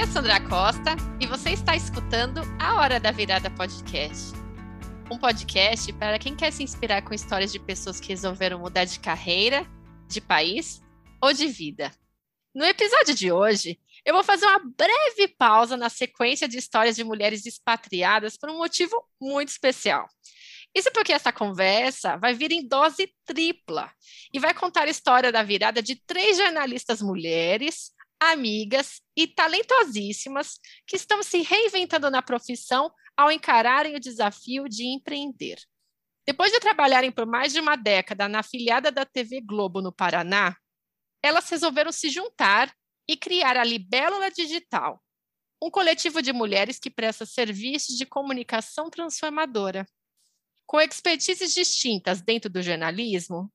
[0.00, 4.32] Aqui é Sandra Costa e você está escutando a Hora da Virada Podcast.
[5.10, 8.98] Um podcast para quem quer se inspirar com histórias de pessoas que resolveram mudar de
[8.98, 9.66] carreira,
[10.08, 10.80] de país
[11.22, 11.92] ou de vida.
[12.54, 17.04] No episódio de hoje, eu vou fazer uma breve pausa na sequência de histórias de
[17.04, 20.08] mulheres expatriadas por um motivo muito especial.
[20.74, 23.92] Isso porque essa conversa vai vir em dose tripla
[24.32, 30.96] e vai contar a história da virada de três jornalistas mulheres, amigas e talentosíssimas que
[30.96, 35.58] estão se reinventando na profissão ao encararem o desafio de empreender.
[36.26, 40.54] Depois de trabalharem por mais de uma década na afiliada da TV Globo no Paraná,
[41.22, 42.72] elas resolveram se juntar
[43.08, 45.02] e criar a Libélula Digital,
[45.62, 49.86] um coletivo de mulheres que presta serviços de comunicação transformadora.
[50.66, 53.52] Com expertises distintas dentro do jornalismo,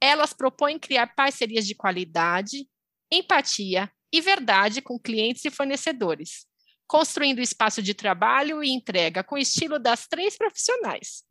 [0.00, 2.68] elas propõem criar parcerias de qualidade,
[3.10, 6.46] empatia e verdade com clientes e fornecedores,
[6.86, 11.24] construindo espaço de trabalho e entrega com estilo das três profissionais: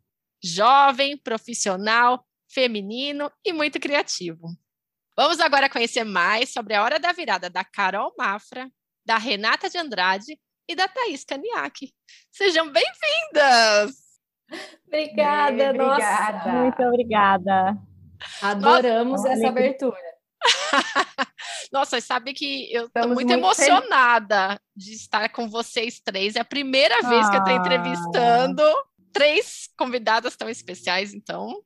[0.44, 4.48] jovem, profissional, feminino e muito criativo.
[5.16, 8.72] Vamos agora conhecer mais sobre a hora da virada da Carol Mafra,
[9.06, 11.92] da Renata de Andrade e da Thaís Caniac.
[12.32, 14.10] Sejam bem-vindas!
[14.88, 16.38] Obrigada, Bem, obrigada.
[16.38, 16.52] Nossa.
[16.52, 17.78] Muito obrigada.
[18.42, 19.98] Adoramos nossa, essa abertura.
[21.72, 26.36] Nossa, sabe que eu estou muito, muito, emocionada de estar com vocês três.
[26.36, 27.10] É a primeira ah.
[27.10, 28.64] vez que eu estou entrevistando
[29.14, 31.62] três convidadas tão especiais, então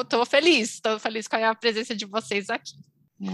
[0.00, 2.74] estou feliz, estou feliz com a presença de vocês aqui.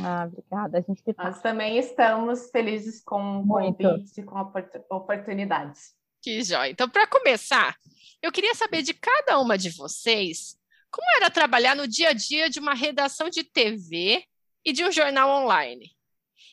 [0.04, 0.78] Ah, obrigada.
[0.78, 1.24] A gente que tá.
[1.24, 5.78] Nós também estamos felizes com o convite, com a oportunidade.
[6.22, 6.70] Que jóia.
[6.70, 7.76] Então, para começar,
[8.22, 10.56] eu queria saber de cada uma de vocês
[10.92, 14.22] como era trabalhar no dia a dia de uma redação de TV
[14.64, 15.90] e de um jornal online.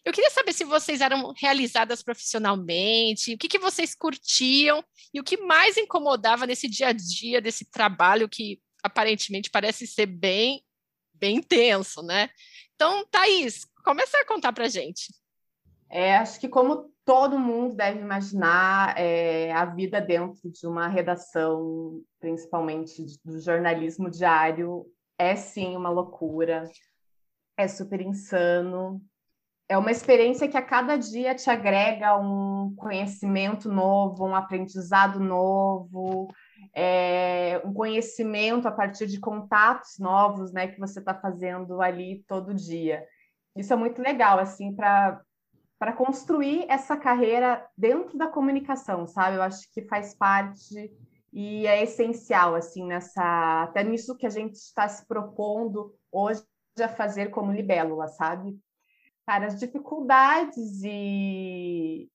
[0.06, 4.84] Eu queria saber se vocês eram realizadas profissionalmente, o que, que vocês curtiam
[5.14, 10.06] e o que mais incomodava nesse dia a dia desse trabalho que aparentemente parece ser
[10.06, 10.64] bem,
[11.14, 12.30] bem intenso, né?
[12.76, 15.14] Então, Thaís, começa a contar para gente.
[15.90, 22.02] É, acho que como todo mundo deve imaginar, é, a vida dentro de uma redação,
[22.20, 24.86] principalmente do jornalismo diário,
[25.18, 26.70] é sim uma loucura
[27.62, 29.02] é super insano.
[29.68, 36.34] É uma experiência que a cada dia te agrega um conhecimento novo, um aprendizado novo,
[36.74, 42.54] é, um conhecimento a partir de contatos novos, né, que você está fazendo ali todo
[42.54, 43.06] dia.
[43.56, 45.22] Isso é muito legal, assim, para
[45.78, 49.38] para construir essa carreira dentro da comunicação, sabe?
[49.38, 50.92] Eu acho que faz parte
[51.32, 56.44] e é essencial, assim, nessa até nisso que a gente está se propondo hoje
[56.84, 58.58] a fazer como libélula, sabe?
[59.26, 62.10] Cara, as dificuldades e,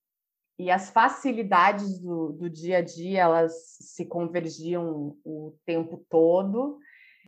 [0.58, 6.78] e as facilidades do, do dia a dia, elas se convergiam o tempo todo.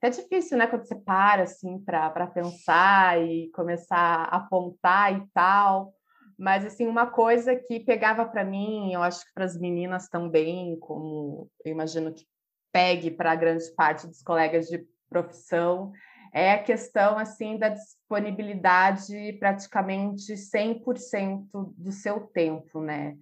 [0.02, 5.94] É difícil, né, quando você para, assim, para pensar e começar a apontar e tal.
[6.38, 10.78] Mas, assim, uma coisa que pegava para mim, eu acho que para as meninas também,
[10.80, 12.26] como eu imagino que
[12.70, 15.92] pegue para grande parte dos colegas de profissão,
[16.32, 23.16] é a questão assim da disponibilidade praticamente 100% do seu tempo, né?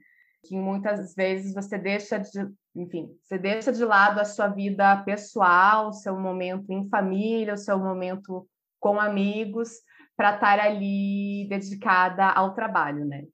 [0.44, 5.88] Que muitas vezes você deixa de, enfim, você deixa de lado a sua vida pessoal,
[5.88, 8.46] o seu momento em família, o seu momento
[8.78, 9.70] com amigos,
[10.16, 13.24] para estar ali dedicada ao trabalho, né?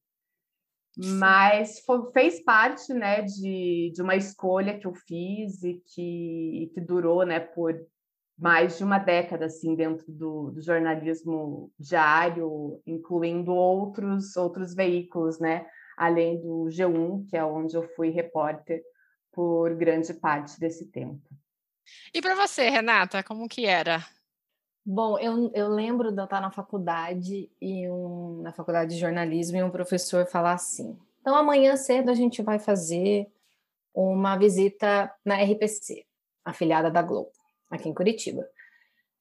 [0.96, 1.82] Mas
[2.12, 7.40] fez parte, né, de, de uma escolha que eu fiz e que, que durou, né,
[7.40, 7.74] por
[8.40, 15.66] mais de uma década assim dentro do, do, jornalismo diário, incluindo outros outros veículos, né?
[15.96, 18.82] Além do G1, que é onde eu fui repórter
[19.30, 21.20] por grande parte desse tempo.
[22.14, 24.02] E para você, Renata, como que era?
[24.84, 29.58] Bom, eu, eu lembro de eu estar na faculdade e um, na faculdade de jornalismo
[29.58, 33.30] e um professor falar assim: então amanhã cedo a gente vai fazer
[33.92, 36.06] uma visita na RPC,
[36.42, 37.39] afiliada da Globo
[37.70, 38.44] aqui em Curitiba.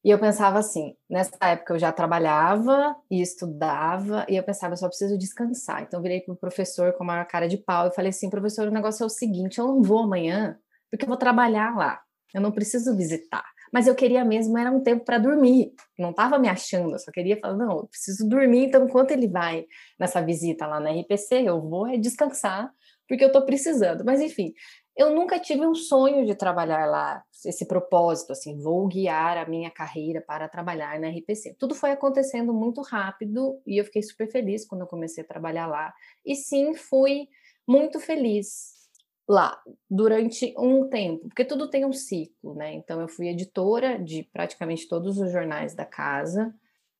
[0.04, 4.78] E eu pensava assim, nessa época eu já trabalhava e estudava, e eu pensava, eu
[4.78, 5.84] só preciso descansar.
[5.84, 8.68] Então eu virei para o professor com uma cara de pau e falei assim, professor,
[8.68, 10.57] o negócio é o seguinte, eu não vou amanhã,
[10.90, 12.01] porque eu vou trabalhar lá.
[12.34, 13.44] Eu não preciso visitar.
[13.74, 15.74] Mas eu queria mesmo, era um tempo para dormir.
[15.98, 19.28] Não estava me achando, eu só queria falar, não, eu preciso dormir, então enquanto ele
[19.28, 19.66] vai
[20.00, 22.72] nessa visita lá na RPC, eu vou é descansar,
[23.07, 24.06] porque eu estou precisando.
[24.06, 24.54] Mas enfim,
[25.00, 29.72] eu nunca tive um sonho de trabalhar lá, esse propósito, assim, vou guiar a minha
[29.72, 31.56] carreira para trabalhar na RPC.
[31.57, 35.68] Tudo foi acontecendo muito rápido e eu fiquei super feliz quando eu comecei a trabalhar
[35.68, 35.94] lá.
[36.25, 37.30] E sim, fui
[37.66, 38.74] muito feliz
[39.25, 39.57] lá
[39.90, 42.74] durante um tempo, porque tudo tem um ciclo, né?
[42.74, 46.54] Então eu fui editora de praticamente todos os jornais da casa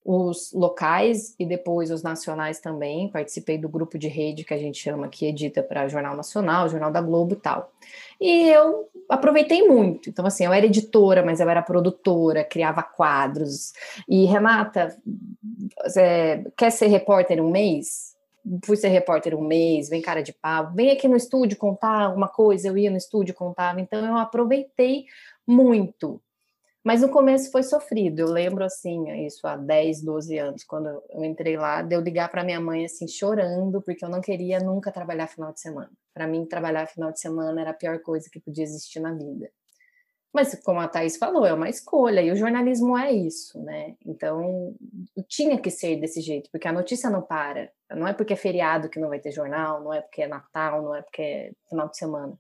[0.04, 3.10] os locais e depois os nacionais também.
[3.10, 6.92] Participei do grupo de rede que a gente chama que edita para Jornal Nacional, Jornal
[6.92, 7.72] da Globo e tal.
[8.20, 10.10] E eu aproveitei muito.
[10.10, 13.74] Então, assim, eu era editora, mas eu era produtora, criava quadros.
[14.08, 14.98] E, Renata,
[15.96, 18.16] é, quer ser repórter um mês?
[18.64, 22.28] Fui ser repórter um mês, vem cara de pau, vem aqui no estúdio contar alguma
[22.28, 23.80] coisa, eu ia no estúdio contava.
[23.80, 25.06] Então, eu aproveitei
[25.46, 26.22] muito
[26.84, 28.20] mas no começo foi sofrido.
[28.20, 32.30] Eu lembro assim, isso há 10, 12 anos, quando eu entrei lá, de eu ligar
[32.30, 35.92] para minha mãe assim chorando, porque eu não queria nunca trabalhar final de semana.
[36.14, 39.50] Para mim, trabalhar final de semana era a pior coisa que podia existir na vida.
[40.32, 43.96] Mas como a Thaís falou, é uma escolha e o jornalismo é isso, né?
[44.06, 44.76] Então,
[45.28, 47.72] tinha que ser desse jeito, porque a notícia não para.
[47.90, 50.84] Não é porque é feriado que não vai ter jornal, não é porque é Natal,
[50.84, 52.38] não é porque é final de semana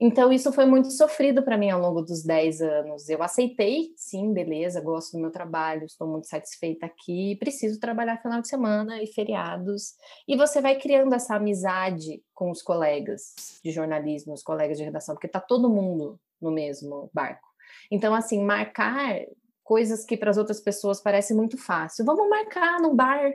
[0.00, 3.08] então, isso foi muito sofrido para mim ao longo dos 10 anos.
[3.08, 8.40] Eu aceitei, sim, beleza, gosto do meu trabalho, estou muito satisfeita aqui, preciso trabalhar final
[8.40, 9.94] de semana e feriados.
[10.28, 13.34] E você vai criando essa amizade com os colegas
[13.64, 17.48] de jornalismo, os colegas de redação, porque está todo mundo no mesmo barco.
[17.90, 19.20] Então, assim, marcar
[19.64, 22.04] coisas que para as outras pessoas parece muito fácil.
[22.04, 23.32] Vamos marcar num bar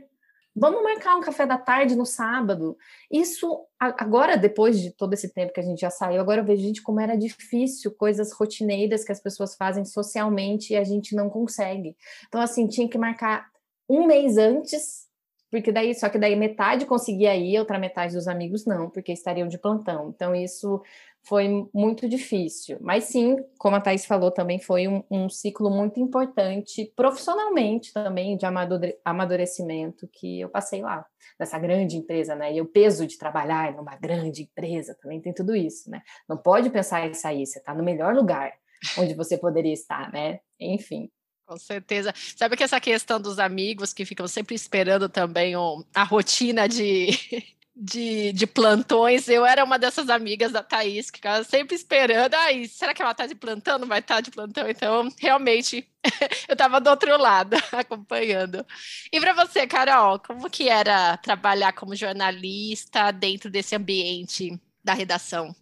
[0.56, 2.78] Vamos marcar um café da tarde no sábado.
[3.12, 6.62] Isso, agora, depois de todo esse tempo que a gente já saiu, agora eu vejo,
[6.62, 11.30] gente, como era difícil, coisas rotineiras que as pessoas fazem socialmente e a gente não
[11.30, 11.98] consegue.
[12.28, 13.48] Então, assim, tinha que marcar
[13.90, 15.08] um mês antes,
[15.50, 19.48] porque daí, só que daí metade conseguia ir, outra metade dos amigos não, porque estariam
[19.48, 20.10] de plantão.
[20.10, 20.82] Então, isso
[21.26, 22.78] foi muito difícil.
[22.82, 28.36] Mas sim, como a Thais falou, também foi um, um ciclo muito importante, profissionalmente também,
[28.36, 28.46] de
[29.06, 31.06] amadurecimento que eu passei lá,
[31.40, 32.54] nessa grande empresa, né?
[32.54, 36.02] E o peso de trabalhar numa grande empresa também tem tudo isso, né?
[36.28, 38.52] Não pode pensar isso aí, você está no melhor lugar
[38.98, 40.40] onde você poderia estar, né?
[40.60, 41.10] Enfim.
[41.46, 42.14] Com certeza.
[42.38, 45.54] Sabe que essa questão dos amigos que ficam sempre esperando também
[45.94, 47.10] a rotina de
[47.76, 52.66] de, de plantões, eu era uma dessas amigas da Thaís, que ficava sempre esperando, ai,
[52.66, 53.80] será que ela está de plantão?
[53.80, 54.70] Não vai estar tá de plantão?
[54.70, 55.88] Então, realmente,
[56.48, 58.66] eu estava do outro lado, acompanhando.
[59.12, 65.56] E para você, Carol, como que era trabalhar como jornalista dentro desse ambiente da redação?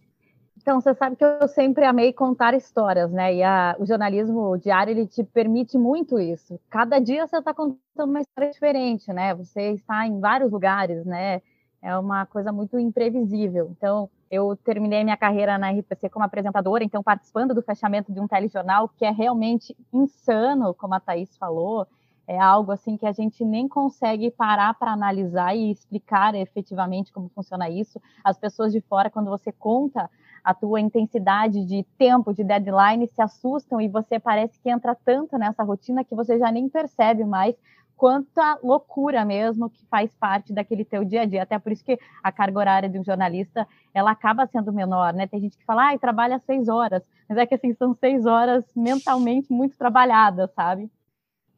[0.60, 3.34] Então, você sabe que eu sempre amei contar histórias, né?
[3.34, 6.60] E a, o jornalismo diário, ele te permite muito isso.
[6.70, 9.34] Cada dia você está contando uma história diferente, né?
[9.34, 11.42] Você está em vários lugares, né?
[11.82, 13.68] É uma coisa muito imprevisível.
[13.76, 18.28] Então, eu terminei minha carreira na RPC como apresentadora, então participando do fechamento de um
[18.28, 21.86] telejornal, que é realmente insano, como a Thaís falou,
[22.26, 27.28] é algo assim que a gente nem consegue parar para analisar e explicar efetivamente como
[27.28, 28.00] funciona isso.
[28.22, 30.08] As pessoas de fora, quando você conta
[30.42, 35.36] a tua intensidade de tempo, de deadline, se assustam e você parece que entra tanto
[35.36, 37.54] nessa rotina que você já nem percebe mais
[37.96, 41.42] quanta loucura mesmo que faz parte daquele teu dia a dia.
[41.42, 45.26] Até por isso que a carga horária de um jornalista ela acaba sendo menor, né?
[45.26, 48.64] Tem gente que fala, ah, trabalha seis horas, mas é que assim são seis horas
[48.74, 50.90] mentalmente muito trabalhadas, sabe?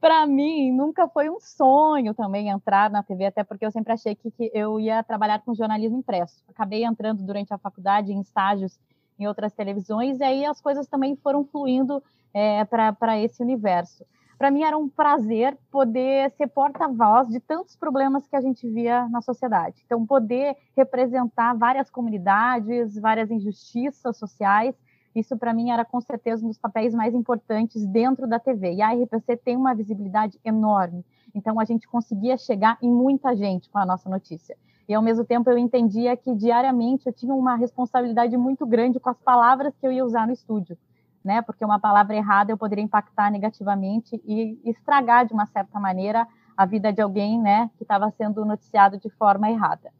[0.01, 4.15] Para mim nunca foi um sonho também entrar na TV, até porque eu sempre achei
[4.15, 6.45] que, que eu ia trabalhar com jornalismo impresso.
[6.49, 8.79] Acabei entrando durante a faculdade em estágios
[9.19, 12.03] em outras televisões e aí as coisas também foram fluindo
[12.35, 14.05] é, para esse universo
[14.39, 19.09] para mim era um prazer poder ser porta-voz de tantos problemas que a gente via
[19.09, 19.83] na sociedade.
[19.87, 24.75] Então, poder representar várias comunidades, várias injustiças sociais,
[25.15, 28.75] isso para mim era com certeza um dos papéis mais importantes dentro da TV.
[28.75, 33.71] E a RPC tem uma visibilidade enorme, então a gente conseguia chegar em muita gente
[33.71, 34.57] com a nossa notícia.
[34.89, 39.09] E ao mesmo tempo eu entendia que diariamente eu tinha uma responsabilidade muito grande com
[39.09, 40.77] as palavras que eu ia usar no estúdio
[41.25, 41.43] né?
[41.43, 46.27] Porque uma palavra errada eu poderia impactar negativamente e estragar de uma certa maneira
[46.57, 49.93] a vida de alguém, né, que estava sendo noticiado de forma errada.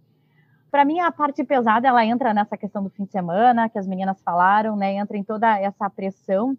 [0.71, 3.87] Para mim a parte pesada ela entra nessa questão do fim de semana que as
[3.87, 4.95] meninas falaram, né?
[4.95, 6.57] Entra em toda essa pressão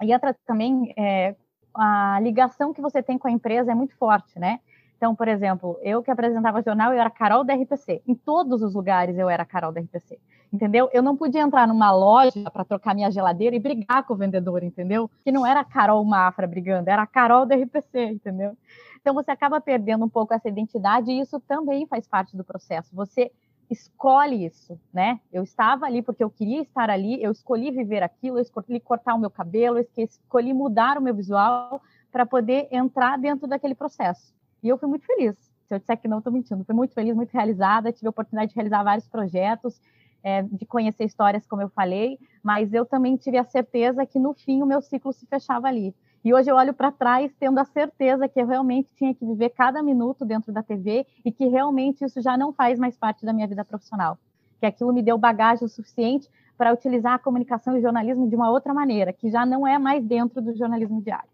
[0.00, 1.34] e entra também é,
[1.74, 4.60] a ligação que você tem com a empresa é muito forte, né?
[5.02, 8.02] Então, por exemplo, eu que apresentava jornal, eu era Carol da RPC.
[8.06, 10.16] Em todos os lugares eu era Carol da RPC
[10.52, 10.88] entendeu?
[10.92, 14.62] Eu não podia entrar numa loja para trocar minha geladeira e brigar com o vendedor,
[14.62, 15.10] entendeu?
[15.24, 18.54] Que não era a Carol Mafra brigando, era a Carol da RPC, entendeu?
[19.00, 22.94] Então você acaba perdendo um pouco essa identidade e isso também faz parte do processo.
[22.94, 23.32] Você
[23.70, 25.18] escolhe isso, né?
[25.32, 29.14] Eu estava ali porque eu queria estar ali, eu escolhi viver aquilo, eu escolhi cortar
[29.14, 31.80] o meu cabelo, eu escolhi mudar o meu visual
[32.12, 34.34] para poder entrar dentro daquele processo.
[34.62, 35.36] E eu fui muito feliz.
[35.66, 36.64] Se eu disser que não, estou mentindo.
[36.64, 39.80] Fui muito feliz, muito realizada, tive a oportunidade de realizar vários projetos,
[40.22, 44.32] é, de conhecer histórias, como eu falei, mas eu também tive a certeza que no
[44.34, 45.94] fim o meu ciclo se fechava ali.
[46.24, 49.50] E hoje eu olho para trás tendo a certeza que eu realmente tinha que viver
[49.50, 53.32] cada minuto dentro da TV e que realmente isso já não faz mais parte da
[53.32, 54.16] minha vida profissional.
[54.60, 58.50] Que aquilo me deu bagagem suficiente para utilizar a comunicação e o jornalismo de uma
[58.50, 61.31] outra maneira, que já não é mais dentro do jornalismo diário.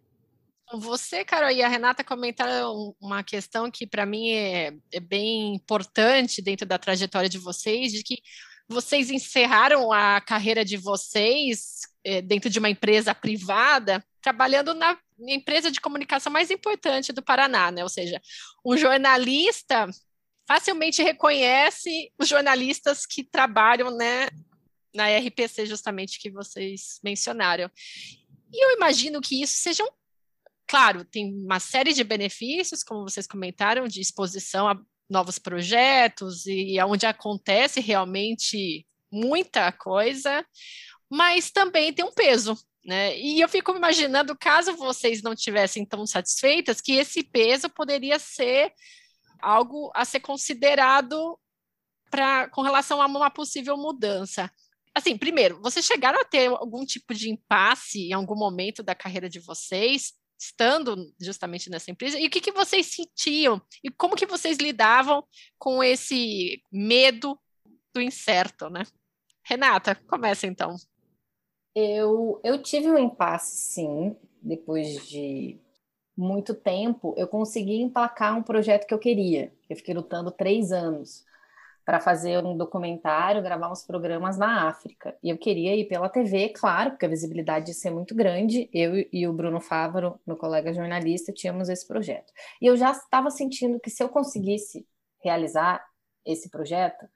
[0.75, 6.43] Você, Carol, e a Renata comentaram uma questão que para mim é, é, bem importante
[6.43, 8.19] dentro da trajetória de vocês, de que
[8.69, 15.71] vocês encerraram a carreira de vocês é, dentro de uma empresa privada, trabalhando na empresa
[15.71, 17.83] de comunicação mais importante do Paraná, né?
[17.83, 18.21] Ou seja,
[18.65, 19.89] um jornalista
[20.47, 24.29] facilmente reconhece os jornalistas que trabalham, né,
[24.95, 27.71] na RPC justamente que vocês mencionaram.
[28.53, 29.91] E eu imagino que isso seja um
[30.69, 36.79] claro, tem uma série de benefícios, como vocês comentaram, de exposição a novos projetos e
[36.83, 40.45] onde acontece realmente muita coisa,
[41.11, 43.19] mas também tem um peso, né?
[43.19, 48.71] E eu fico imaginando, caso vocês não tivessem tão satisfeitas, que esse peso poderia ser
[49.41, 51.39] algo a ser considerado
[52.11, 54.51] para com relação a uma possível mudança.
[54.95, 59.29] Assim, primeiro, vocês chegaram a ter algum tipo de impasse em algum momento da carreira
[59.29, 64.27] de vocês estando justamente nessa empresa, e o que, que vocês sentiam, e como que
[64.27, 65.25] vocês lidavam
[65.59, 67.39] com esse medo
[67.93, 68.85] do incerto, né?
[69.45, 70.77] Renata, começa então.
[71.75, 75.59] Eu, eu tive um impasse, sim, depois de
[76.17, 79.53] muito tempo, eu consegui emplacar um projeto que eu queria.
[79.71, 81.25] Eu fiquei lutando três anos
[81.89, 85.17] para fazer um documentário, gravar uns programas na África.
[85.23, 88.69] E eu queria ir pela TV, claro, porque a visibilidade ia ser muito grande.
[88.75, 92.31] Eu e o Bruno Fávaro, meu colega jornalista, tínhamos esse projeto.
[92.61, 94.87] E eu já estava sentindo que se eu conseguisse
[95.25, 95.83] realizar
[96.27, 97.09] esse projeto,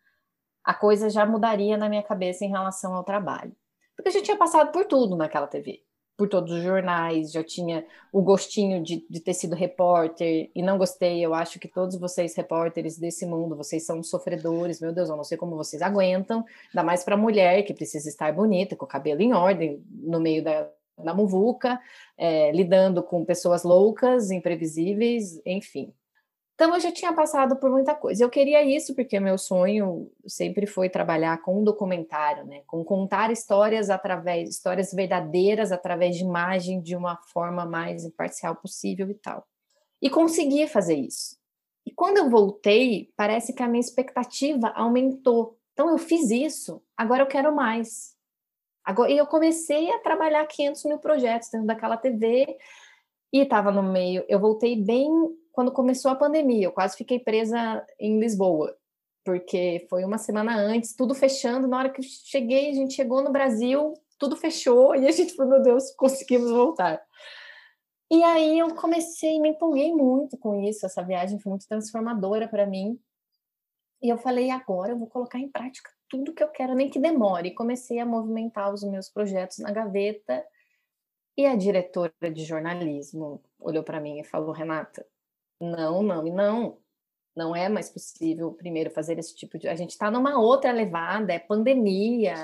[0.64, 3.54] a coisa já mudaria na minha cabeça em relação ao trabalho.
[3.94, 5.82] Porque a gente tinha passado por tudo naquela TV
[6.16, 10.78] por todos os jornais, já tinha o gostinho de, de ter sido repórter e não
[10.78, 11.25] gostei.
[11.25, 14.81] Eu acho que todos vocês, repórteres desse mundo, vocês são sofredores.
[14.81, 18.33] Meu Deus, eu não sei como vocês aguentam, ainda mais para mulher que precisa estar
[18.33, 21.81] bonita, com o cabelo em ordem, no meio da, da muvuca,
[22.16, 25.92] é, lidando com pessoas loucas, imprevisíveis, enfim.
[26.54, 28.23] Então eu já tinha passado por muita coisa.
[28.23, 32.62] Eu queria isso porque meu sonho sempre foi trabalhar com um documentário, né?
[32.66, 39.11] Com contar histórias através, histórias verdadeiras através de imagem de uma forma mais imparcial possível
[39.11, 39.47] e tal.
[40.00, 41.37] E consegui fazer isso.
[41.87, 45.59] E quando eu voltei, parece que a minha expectativa aumentou.
[45.73, 48.14] Então eu fiz isso, agora eu quero mais.
[48.85, 52.56] Agora, e eu comecei a trabalhar 500 mil projetos dentro daquela TV
[53.32, 54.24] e estava no meio.
[54.28, 55.10] Eu voltei bem
[55.52, 56.66] quando começou a pandemia.
[56.66, 58.76] Eu quase fiquei presa em Lisboa,
[59.24, 61.66] porque foi uma semana antes, tudo fechando.
[61.66, 65.34] Na hora que eu cheguei, a gente chegou no Brasil, tudo fechou e a gente
[65.34, 67.00] falou: meu Deus, conseguimos voltar.
[68.10, 70.84] E aí eu comecei, me empolguei muito com isso.
[70.84, 72.98] Essa viagem foi muito transformadora para mim.
[74.02, 76.98] E eu falei: agora eu vou colocar em prática tudo que eu quero, nem que
[76.98, 77.48] demore.
[77.48, 80.44] E comecei a movimentar os meus projetos na gaveta.
[81.36, 85.06] E a diretora de jornalismo olhou para mim e falou: Renata,
[85.60, 86.78] não, não e não.
[87.34, 89.66] Não é mais possível, primeiro, fazer esse tipo de.
[89.66, 92.34] A gente está numa outra levada, é pandemia,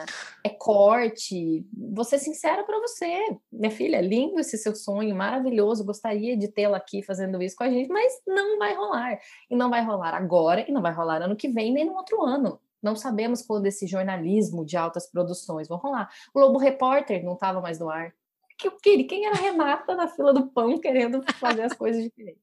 [0.43, 1.67] é corte.
[1.93, 6.79] Vou ser sincera para você, minha filha, lindo esse seu sonho, maravilhoso, gostaria de tê-la
[6.79, 9.19] aqui fazendo isso com a gente, mas não vai rolar.
[9.51, 12.23] E não vai rolar agora, e não vai rolar ano que vem, nem no outro
[12.23, 12.59] ano.
[12.83, 16.09] Não sabemos quando esse jornalismo de altas produções vão rolar.
[16.31, 18.15] O Globo Repórter não estava mais no ar.
[18.59, 22.43] Que eu queria, quem era Renata na fila do pão querendo fazer as coisas diferentes?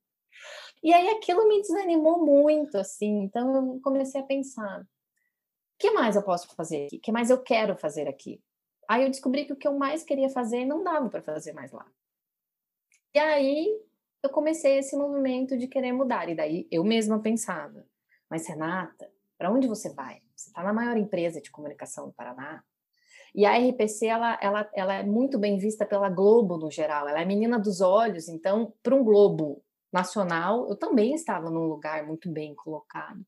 [0.82, 3.24] E aí aquilo me desanimou muito, assim.
[3.24, 4.86] Então eu comecei a pensar: o
[5.78, 6.98] que mais eu posso fazer aqui?
[6.98, 8.42] O que mais eu quero fazer aqui?
[8.88, 11.72] Aí eu descobri que o que eu mais queria fazer não dava para fazer mais
[11.72, 11.86] lá.
[13.14, 13.82] E aí
[14.22, 16.30] eu comecei esse movimento de querer mudar.
[16.30, 17.86] E daí eu mesma pensava:
[18.30, 20.22] mas Renata, para onde você vai?
[20.36, 22.64] Você está na maior empresa de comunicação do Paraná.
[23.36, 27.06] E a RPC ela, ela, ela é muito bem vista pela Globo no geral.
[27.08, 28.30] Ela é menina dos olhos.
[28.30, 29.62] Então, para um Globo
[29.92, 33.26] nacional, eu também estava num lugar muito bem colocado.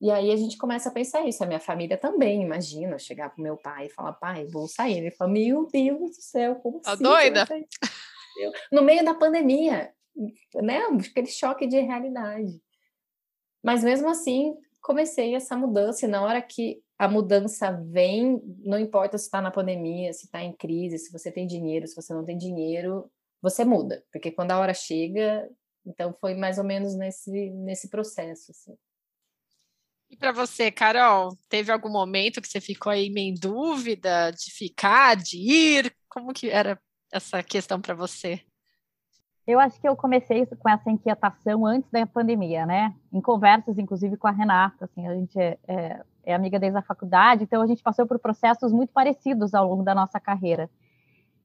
[0.00, 1.44] E aí a gente começa a pensar isso.
[1.44, 4.96] A minha família também, imagina, chegar pro meu pai e falar, pai, vou sair.
[4.96, 7.02] Ele fala, meu Deus do céu, como tá assim?
[7.02, 7.46] doida?
[8.72, 9.92] No meio da pandemia,
[10.54, 10.80] né?
[11.10, 12.58] Aquele choque de realidade.
[13.62, 19.16] Mas mesmo assim, comecei essa mudança, e na hora que a mudança vem, não importa
[19.16, 22.26] se está na pandemia, se está em crise, se você tem dinheiro, se você não
[22.26, 25.48] tem dinheiro, você muda, porque quando a hora chega,
[25.86, 28.50] então foi mais ou menos nesse, nesse processo.
[28.50, 28.76] Assim.
[30.10, 34.52] E para você, Carol, teve algum momento que você ficou aí meio em dúvida de
[34.52, 35.96] ficar, de ir?
[36.06, 36.78] Como que era
[37.10, 38.42] essa questão para você?
[39.46, 42.94] Eu acho que eu comecei com essa inquietação antes da pandemia, né?
[43.10, 44.84] Em conversas, inclusive, com a Renata.
[44.84, 48.18] Assim, a gente é, é, é amiga desde a faculdade, então a gente passou por
[48.18, 50.70] processos muito parecidos ao longo da nossa carreira.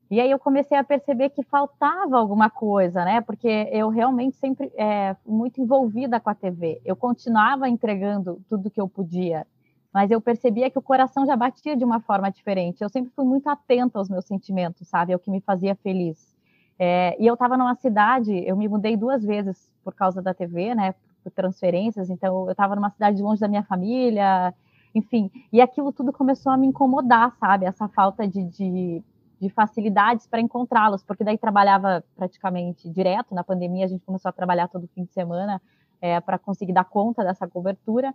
[0.09, 3.21] E aí eu comecei a perceber que faltava alguma coisa, né?
[3.21, 6.79] Porque eu realmente sempre é, muito envolvida com a TV.
[6.85, 9.47] Eu continuava entregando tudo que eu podia,
[9.91, 12.83] mas eu percebia que o coração já batia de uma forma diferente.
[12.83, 15.11] Eu sempre fui muito atenta aos meus sentimentos, sabe?
[15.11, 16.35] Ao que me fazia feliz.
[16.77, 20.75] É, e eu estava numa cidade, eu me mudei duas vezes por causa da TV,
[20.75, 20.93] né?
[21.23, 22.11] Por transferências.
[22.11, 24.53] Então eu estava numa cidade longe da minha família,
[24.95, 25.29] enfim.
[25.51, 27.65] E aquilo tudo começou a me incomodar, sabe?
[27.65, 29.03] Essa falta de, de
[29.39, 33.35] de facilidades para encontrá-los, porque daí trabalhava praticamente direto.
[33.35, 35.61] Na pandemia, a gente começou a trabalhar todo fim de semana
[36.01, 38.13] é, para conseguir dar conta dessa cobertura.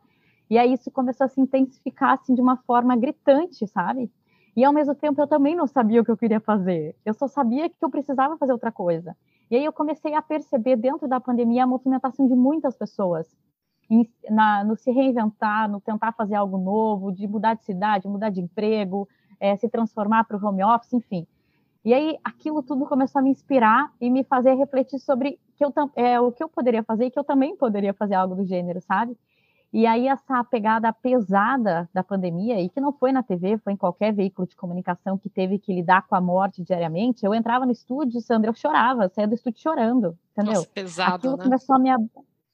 [0.48, 4.10] E aí isso começou a se intensificar assim, de uma forma gritante, sabe?
[4.56, 6.96] E ao mesmo tempo eu também não sabia o que eu queria fazer.
[7.04, 9.16] Eu só sabia que eu precisava fazer outra coisa.
[9.50, 13.28] E aí eu comecei a perceber dentro da pandemia a movimentação de muitas pessoas
[14.28, 18.40] na, no se reinventar, no tentar fazer algo novo, de mudar de cidade, mudar de
[18.40, 19.08] emprego,
[19.40, 21.26] é, se transformar para o home office, enfim.
[21.84, 25.72] E aí aquilo tudo começou a me inspirar e me fazer refletir sobre que eu,
[25.96, 28.80] é, o que eu poderia fazer e que eu também poderia fazer algo do gênero,
[28.80, 29.16] sabe?
[29.72, 33.76] E aí essa pegada pesada da pandemia, e que não foi na TV, foi em
[33.76, 37.70] qualquer veículo de comunicação que teve que lidar com a morte diariamente, eu entrava no
[37.70, 40.54] estúdio, Sandra, eu chorava, saía do estúdio chorando, entendeu?
[40.54, 41.44] Nossa, pesado, Aquilo né?
[41.44, 41.88] começou a me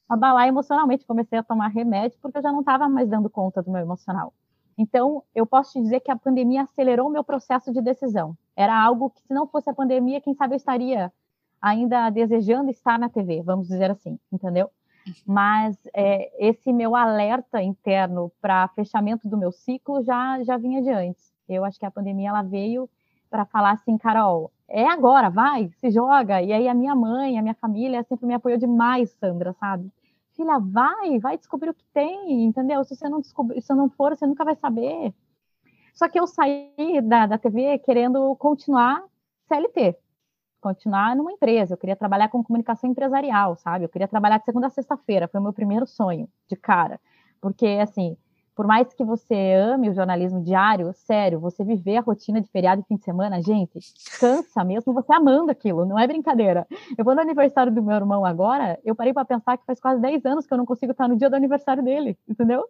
[0.08, 3.70] abalar emocionalmente, comecei a tomar remédio porque eu já não estava mais dando conta do
[3.70, 4.32] meu emocional.
[4.78, 8.36] Então, eu posso te dizer que a pandemia acelerou o meu processo de decisão.
[8.54, 11.10] Era algo que, se não fosse a pandemia, quem sabe eu estaria
[11.60, 14.70] ainda desejando estar na TV, vamos dizer assim, entendeu?
[15.24, 20.90] Mas é, esse meu alerta interno para fechamento do meu ciclo já, já vinha de
[20.90, 21.32] antes.
[21.48, 22.90] Eu acho que a pandemia ela veio
[23.30, 26.42] para falar assim, Carol, é agora, vai, se joga.
[26.42, 29.90] E aí a minha mãe, a minha família sempre me apoiou demais, Sandra, sabe?
[30.36, 32.84] filha, vai, vai descobrir o que tem, entendeu?
[32.84, 35.14] Se você não descobrir, se não for, você nunca vai saber.
[35.94, 39.02] Só que eu saí da, da TV querendo continuar
[39.48, 39.96] CLT,
[40.60, 41.72] continuar numa empresa.
[41.72, 43.86] Eu queria trabalhar com comunicação empresarial, sabe?
[43.86, 47.00] Eu queria trabalhar de segunda a sexta-feira, foi o meu primeiro sonho, de cara.
[47.40, 48.16] Porque, assim,
[48.56, 52.80] por mais que você ame o jornalismo diário, sério, você viver a rotina de feriado
[52.80, 53.78] e fim de semana, gente,
[54.18, 56.66] cansa mesmo você amando aquilo, não é brincadeira.
[56.96, 60.00] Eu vou no aniversário do meu irmão agora, eu parei para pensar que faz quase
[60.00, 62.64] 10 anos que eu não consigo estar no dia do aniversário dele, entendeu?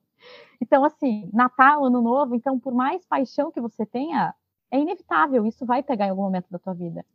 [0.60, 4.34] Então, assim, Natal, Ano Novo, então, por mais paixão que você tenha,
[4.72, 7.06] é inevitável, isso vai pegar em algum momento da tua vida.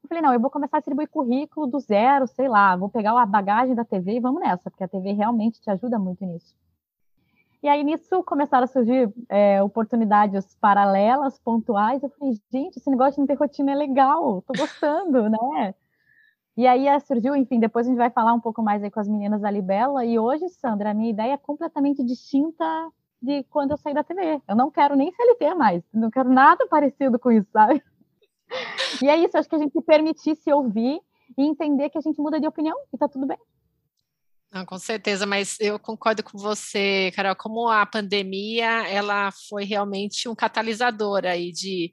[0.00, 3.20] Eu falei, não, eu vou começar a distribuir currículo do zero, sei lá, vou pegar
[3.20, 6.54] a bagagem da TV e vamos nessa, porque a TV realmente te ajuda muito nisso.
[7.66, 12.00] E aí nisso começaram a surgir é, oportunidades paralelas, pontuais.
[12.00, 15.74] Eu falei, gente, esse negócio de não ter rotina é legal, tô gostando, né?
[16.56, 19.00] E aí é, surgiu, enfim, depois a gente vai falar um pouco mais aí com
[19.00, 20.04] as meninas da Libela.
[20.04, 22.64] E hoje, Sandra, a minha ideia é completamente distinta
[23.20, 24.40] de quando eu saí da TV.
[24.46, 27.82] Eu não quero nem CLT mais, não quero nada parecido com isso, sabe?
[29.02, 31.00] E é isso, acho que a gente permitir se ouvir
[31.36, 33.38] e entender que a gente muda de opinião e tá tudo bem.
[34.52, 40.28] Não, com certeza, mas eu concordo com você, Carol, como a pandemia, ela foi realmente
[40.28, 41.92] um catalisador aí de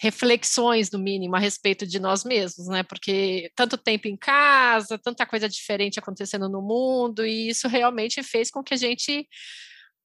[0.00, 2.84] reflexões, no mínimo, a respeito de nós mesmos, né?
[2.84, 8.48] Porque tanto tempo em casa, tanta coisa diferente acontecendo no mundo, e isso realmente fez
[8.50, 9.26] com que a gente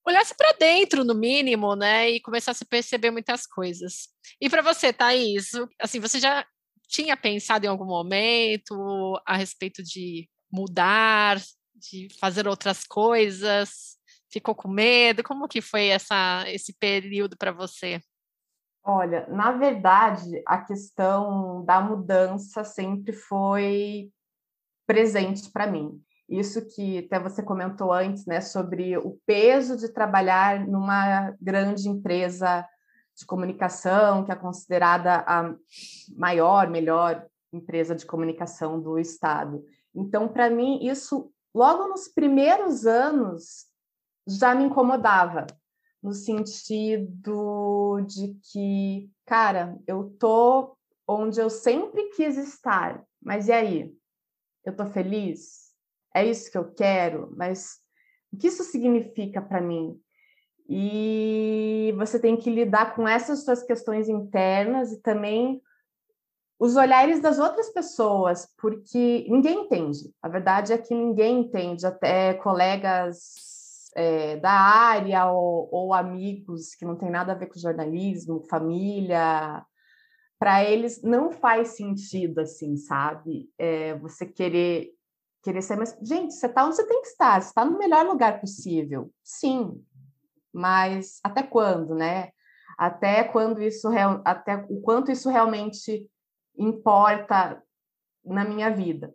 [0.06, 2.10] olhasse para dentro, no mínimo, né?
[2.10, 4.10] E começasse a perceber muitas coisas.
[4.42, 6.46] E para você, Thaís, assim, você já
[6.88, 11.40] tinha pensado em algum momento a respeito de mudar,
[11.90, 13.98] de fazer outras coisas?
[14.32, 15.24] Ficou com medo?
[15.24, 18.02] Como que foi essa, esse período para você?
[18.86, 24.12] Olha, na verdade, a questão da mudança sempre foi
[24.86, 26.02] presente para mim.
[26.28, 32.68] Isso que até você comentou antes, né, sobre o peso de trabalhar numa grande empresa
[33.16, 35.54] de comunicação, que é considerada a
[36.18, 39.64] maior, melhor empresa de comunicação do estado.
[39.96, 43.66] Então, para mim, isso logo nos primeiros anos
[44.28, 45.46] já me incomodava,
[46.02, 50.76] no sentido de que, cara, eu tô
[51.08, 53.96] onde eu sempre quis estar, mas e aí?
[54.66, 55.72] Eu tô feliz?
[56.14, 57.34] É isso que eu quero?
[57.36, 57.80] Mas
[58.32, 60.00] o que isso significa para mim?
[60.68, 65.62] E você tem que lidar com essas suas questões internas e também
[66.60, 70.14] os olhares das outras pessoas, porque ninguém entende.
[70.22, 76.86] A verdade é que ninguém entende, até colegas é, da área ou, ou, amigos que
[76.86, 79.64] não tem nada a ver com jornalismo, família.
[80.40, 83.50] Para eles não faz sentido, assim, sabe?
[83.58, 84.92] É, você querer
[85.44, 88.06] querer ser, mas, gente, você está onde você tem que estar, você está no melhor
[88.06, 89.12] lugar possível.
[89.22, 89.84] Sim,
[90.54, 92.30] mas até quando, né?
[92.78, 93.90] Até quando isso
[94.24, 96.10] até o quanto isso realmente
[96.58, 97.62] importa
[98.24, 99.14] na minha vida.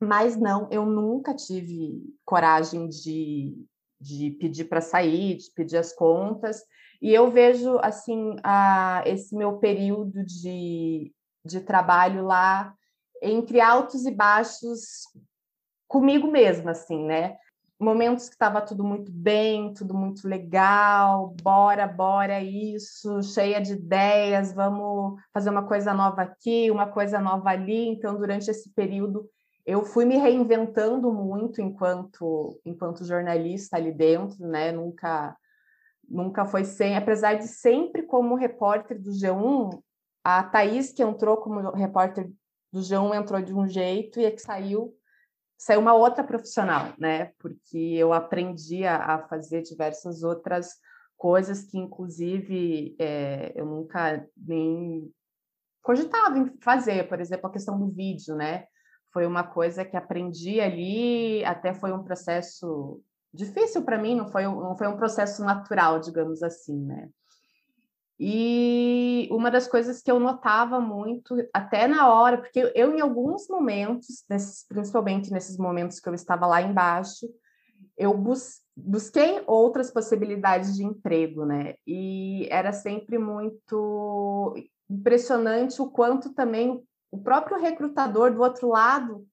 [0.00, 3.56] Mas não, eu nunca tive coragem de,
[4.00, 6.62] de pedir para sair, de pedir as contas.
[7.00, 11.12] E eu vejo assim a, esse meu período de,
[11.44, 12.74] de trabalho lá
[13.22, 15.04] entre altos e baixos
[15.88, 17.36] comigo mesma, assim, né?
[17.78, 24.52] Momentos que estava tudo muito bem, tudo muito legal, bora, bora, isso, cheia de ideias,
[24.52, 27.88] vamos fazer uma coisa nova aqui, uma coisa nova ali.
[27.88, 29.28] Então, durante esse período,
[29.66, 34.70] eu fui me reinventando muito enquanto enquanto jornalista ali dentro, né?
[34.70, 35.36] Nunca
[36.08, 39.82] nunca foi sem, apesar de sempre como repórter do G1,
[40.22, 42.30] a Thaís que entrou como repórter
[42.70, 44.94] do G1 entrou de um jeito e a que saiu
[45.64, 47.32] saiu uma outra profissional, né?
[47.38, 50.74] Porque eu aprendi a, fazer diversas outras
[51.16, 55.10] coisas que, inclusive, é, eu nunca nem
[55.80, 58.66] cogitava em fazer, por exemplo, a questão do vídeo, né?
[59.10, 63.00] Foi uma coisa que aprendi ali, até foi um processo
[63.32, 67.08] difícil para mim, não foi, não foi um processo natural, digamos assim, né?
[68.18, 73.48] E uma das coisas que eu notava muito, até na hora, porque eu, em alguns
[73.48, 77.26] momentos, nesses, principalmente nesses momentos que eu estava lá embaixo,
[77.96, 81.74] eu bus busquei outras possibilidades de emprego, né?
[81.86, 84.54] E era sempre muito
[84.90, 89.24] impressionante o quanto também o próprio recrutador do outro lado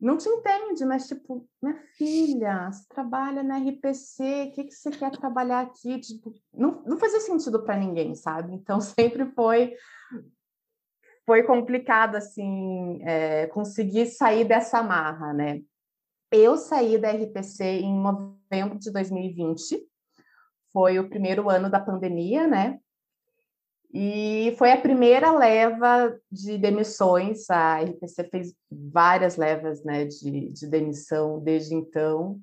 [0.00, 4.90] não te entende, mas tipo, minha filha, você trabalha na RPC, o que, que você
[4.90, 6.00] quer trabalhar aqui?
[6.00, 8.54] Tipo, não, não fazia sentido para ninguém, sabe?
[8.54, 9.74] Então sempre foi
[11.26, 15.62] foi complicado assim é, conseguir sair dessa marra, né?
[16.32, 19.86] Eu saí da RPC em novembro de 2020,
[20.72, 22.80] foi o primeiro ano da pandemia, né?
[23.92, 27.50] E foi a primeira leva de demissões.
[27.50, 32.38] A RPC fez várias levas né, de, de demissão desde então.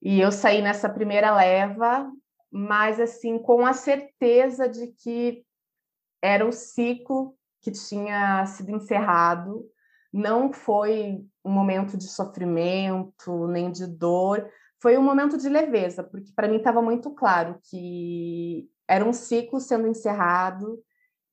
[0.00, 2.10] E eu saí nessa primeira leva,
[2.50, 5.44] mas assim, com a certeza de que
[6.20, 9.64] era o ciclo que tinha sido encerrado.
[10.12, 14.50] Não foi um momento de sofrimento, nem de dor,
[14.82, 19.60] foi um momento de leveza, porque para mim estava muito claro que era um ciclo
[19.60, 20.82] sendo encerrado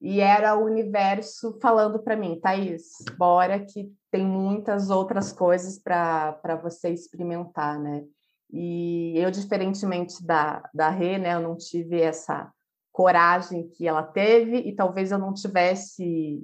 [0.02, 2.84] e era o universo falando para mim, Thaís,
[3.18, 8.06] bora que tem muitas outras coisas para você experimentar, né?
[8.52, 12.52] E eu, diferentemente da, da Rê, né, eu não tive essa
[12.92, 16.42] coragem que ela teve e talvez eu não tivesse,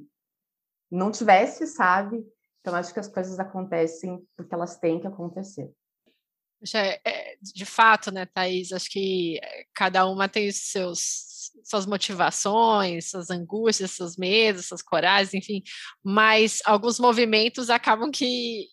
[0.92, 2.24] não tivesse, sabe?
[2.62, 5.72] Então, acho que as coisas acontecem porque elas têm que acontecer.
[6.74, 8.72] É, é, de fato, né, Thaís?
[8.72, 14.82] Acho que é, cada uma tem os seus, suas motivações, suas angústias, seus medos, suas
[14.82, 15.62] coragens, enfim,
[16.04, 18.68] mas alguns movimentos acabam que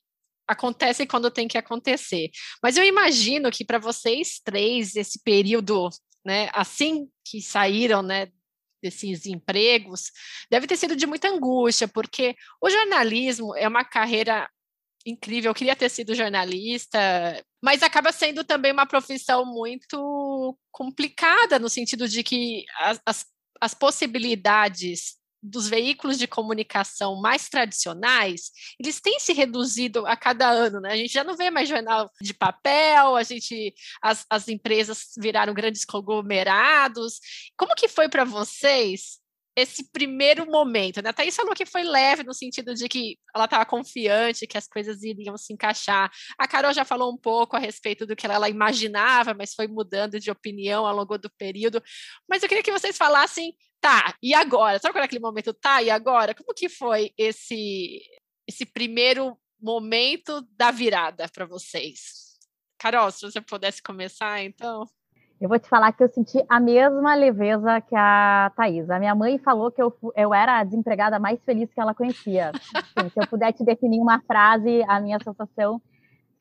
[0.47, 2.31] acontecem quando tem que acontecer.
[2.63, 5.89] Mas eu imagino que para vocês três, esse período,
[6.25, 8.29] né, assim que saíram, né,
[8.83, 10.11] desses empregos,
[10.51, 14.49] deve ter sido de muita angústia, porque o jornalismo é uma carreira
[15.07, 16.99] incrível, eu queria ter sido jornalista,
[17.63, 23.27] mas acaba sendo também uma profissão muito complicada, no sentido de que as, as,
[23.61, 30.81] as possibilidades dos veículos de comunicação mais tradicionais, eles têm se reduzido a cada ano,
[30.81, 30.93] né?
[30.93, 35.53] A gente já não vê mais jornal de papel, a gente, as, as empresas viraram
[35.53, 37.19] grandes conglomerados.
[37.57, 39.22] Como que foi para vocês
[39.55, 41.11] esse primeiro momento, né?
[41.11, 44.67] A Thaís falou que foi leve no sentido de que ela estava confiante que as
[44.67, 46.11] coisas iriam se encaixar.
[46.39, 50.19] A Carol já falou um pouco a respeito do que ela imaginava, mas foi mudando
[50.19, 51.83] de opinião ao longo do período.
[52.29, 54.79] Mas eu queria que vocês falassem, tá, e agora?
[54.79, 56.35] Sabe qual é aquele momento, tá, e agora?
[56.35, 58.01] Como que foi esse,
[58.49, 62.23] esse primeiro momento da virada para vocês?
[62.79, 64.85] Carol, se você pudesse começar, então.
[65.43, 68.89] Eu vou te falar que eu senti a mesma leveza que a Thais.
[68.89, 72.53] A minha mãe falou que eu, eu era a desempregada mais feliz que ela conhecia.
[72.95, 75.83] Assim, se eu puder te definir uma frase, a minha sensação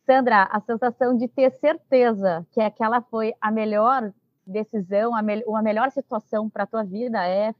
[0.06, 4.14] Sandra, a sensação de ter certeza que aquela foi a melhor
[4.46, 7.56] decisão, a, me uma melhor situação para a tua vida é,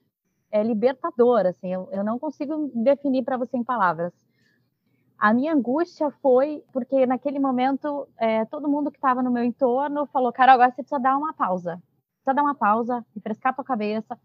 [0.52, 4.14] é libertador, assim, eu, eu não consigo definir para você em palavras.
[5.22, 10.08] A minha angústia foi porque naquele momento é, todo mundo que estava no meu entorno
[10.08, 11.80] falou, cara, agora você precisa dar uma pausa,
[12.16, 14.18] precisa dar uma pausa, refrescar a tua cabeça.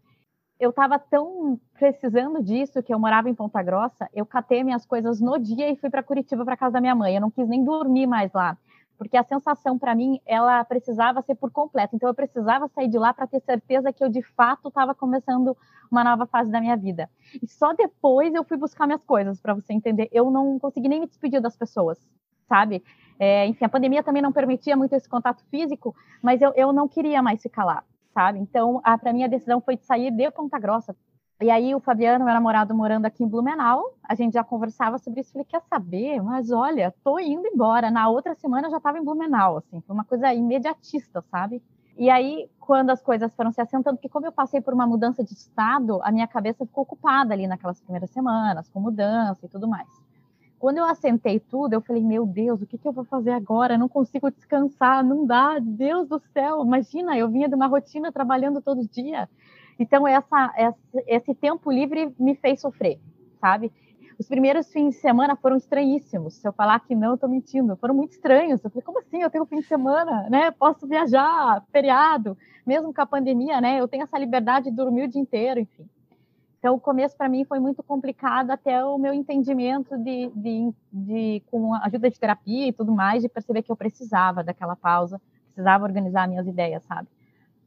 [0.59, 5.21] Eu estava tão precisando disso que eu morava em Ponta Grossa, eu catei minhas coisas
[5.21, 7.13] no dia e fui para Curitiba para casa da minha mãe.
[7.13, 8.57] Eu não quis nem dormir mais lá
[8.97, 11.95] porque a sensação para mim ela precisava ser por completo.
[11.95, 15.55] Então eu precisava sair de lá para ter certeza que eu de fato estava começando
[15.91, 17.09] uma nova fase da minha vida.
[17.41, 20.09] E só depois eu fui buscar minhas coisas para você entender.
[20.11, 21.97] Eu não consegui nem me despedir das pessoas,
[22.47, 22.83] sabe?
[23.19, 26.87] É, enfim, a pandemia também não permitia muito esse contato físico, mas eu, eu não
[26.87, 27.83] queria mais ficar lá,
[28.13, 28.39] sabe?
[28.39, 30.95] Então, para mim a decisão foi de sair de Ponta Grossa,
[31.39, 35.21] e aí o Fabiano, meu namorado, morando aqui em Blumenau, a gente já conversava sobre
[35.21, 35.31] isso.
[35.31, 36.19] Falei, quer saber?
[36.21, 37.91] Mas olha, tô indo embora.
[37.91, 41.61] Na outra semana eu já estava em Blumenau, assim, foi uma coisa imediatista, sabe?
[41.95, 45.23] E aí, quando as coisas foram se assentando, porque como eu passei por uma mudança
[45.23, 49.67] de estado, a minha cabeça ficou ocupada ali naquelas primeiras semanas, com mudança e tudo
[49.67, 49.87] mais.
[50.59, 53.77] Quando eu assentei tudo, eu falei, meu Deus, o que, que eu vou fazer agora?
[53.77, 56.63] Não consigo descansar, não dá, Deus do céu.
[56.63, 59.29] Imagina, eu vinha de uma rotina trabalhando todo dia
[59.79, 62.99] então, essa, essa, esse tempo livre me fez sofrer,
[63.39, 63.71] sabe?
[64.19, 66.35] Os primeiros fins de semana foram estranhíssimos.
[66.35, 67.75] Se eu falar que não, eu tô mentindo.
[67.77, 68.63] Foram muito estranhos.
[68.63, 69.21] Eu falei, como assim?
[69.21, 70.49] Eu tenho fim de semana, né?
[70.49, 72.35] Posso viajar, feriado,
[72.65, 73.79] mesmo com a pandemia, né?
[73.79, 75.87] Eu tenho essa liberdade de dormir o dia inteiro, enfim.
[76.57, 81.43] Então, o começo para mim foi muito complicado até o meu entendimento de, de, de,
[81.51, 85.21] com a ajuda de terapia e tudo mais, de perceber que eu precisava daquela pausa,
[85.45, 87.07] precisava organizar minhas ideias, sabe?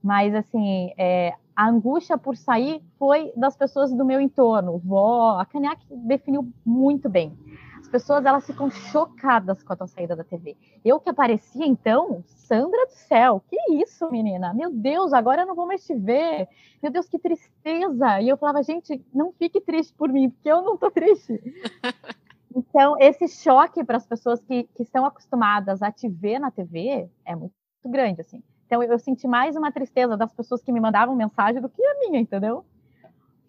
[0.03, 4.79] Mas, assim, é, a angústia por sair foi das pessoas do meu entorno.
[4.79, 7.37] Vó, a Caniac definiu muito bem.
[7.79, 10.57] As pessoas, elas ficam chocadas com a tua saída da TV.
[10.83, 14.55] Eu que aparecia, então, Sandra do céu, que isso, menina?
[14.55, 16.49] Meu Deus, agora eu não vou mais te ver.
[16.83, 18.23] Meu Deus, que tristeza.
[18.23, 21.39] E eu falava, gente, não fique triste por mim, porque eu não tô triste.
[22.53, 27.09] Então, esse choque para as pessoas que, que estão acostumadas a te ver na TV
[27.25, 28.43] é muito grande, assim.
[28.71, 31.99] Então eu senti mais uma tristeza das pessoas que me mandavam mensagem do que a
[31.99, 32.65] minha, entendeu?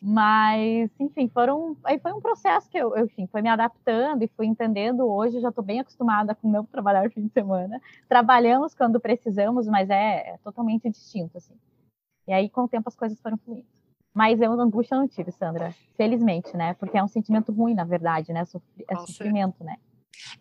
[0.02, 4.28] Mas, enfim, foram, aí foi um processo que eu, eu enfim, foi me adaptando e
[4.30, 5.02] fui entendendo.
[5.06, 7.80] Hoje já estou bem acostumada com o meu trabalhar fim de semana.
[8.10, 11.54] Trabalhamos quando precisamos, mas é, é, totalmente distinto, assim.
[12.28, 13.68] E aí, com o tempo, as coisas foram fluindo.
[14.12, 15.72] Mas eu angústia não tive, Sandra.
[15.96, 16.74] Felizmente, né?
[16.74, 18.44] Porque é um sentimento ruim, na verdade, né?
[18.46, 19.78] Sofri é sofrimento, né?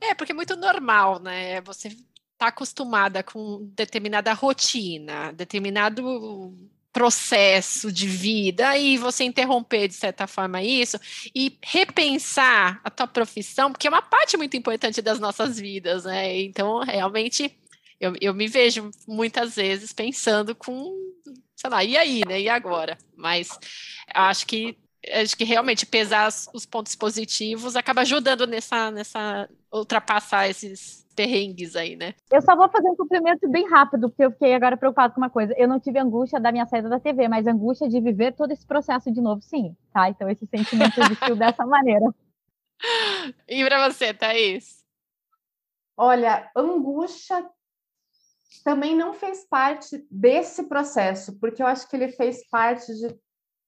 [0.01, 1.61] É, porque é muito normal, né?
[1.61, 1.91] Você
[2.41, 6.57] está acostumada com determinada rotina, determinado
[6.91, 10.99] processo de vida e você interromper de certa forma isso
[11.35, 16.41] e repensar a tua profissão, porque é uma parte muito importante das nossas vidas, né?
[16.41, 17.55] Então, realmente,
[18.01, 20.97] eu, eu me vejo muitas vezes pensando com,
[21.55, 22.41] sei lá, e aí, né?
[22.41, 22.97] E agora?
[23.15, 23.51] Mas
[24.15, 24.79] acho que
[25.13, 31.97] acho que realmente pesar os pontos positivos acaba ajudando nessa, nessa ultrapassar esses perrengues aí,
[31.97, 32.15] né?
[32.33, 35.29] Eu só vou fazer um cumprimento bem rápido, porque eu fiquei agora preocupado com uma
[35.29, 35.53] coisa.
[35.59, 38.67] Eu não tive angústia da minha saída da TV, mas angústia de viver todo esse
[38.67, 40.09] processo de novo, sim, tá?
[40.09, 42.07] Então esse sentimento existiu dessa maneira.
[43.47, 44.83] E para você, Thaís?
[45.95, 47.47] Olha, angústia
[48.65, 53.15] também não fez parte desse processo, porque eu acho que ele fez parte de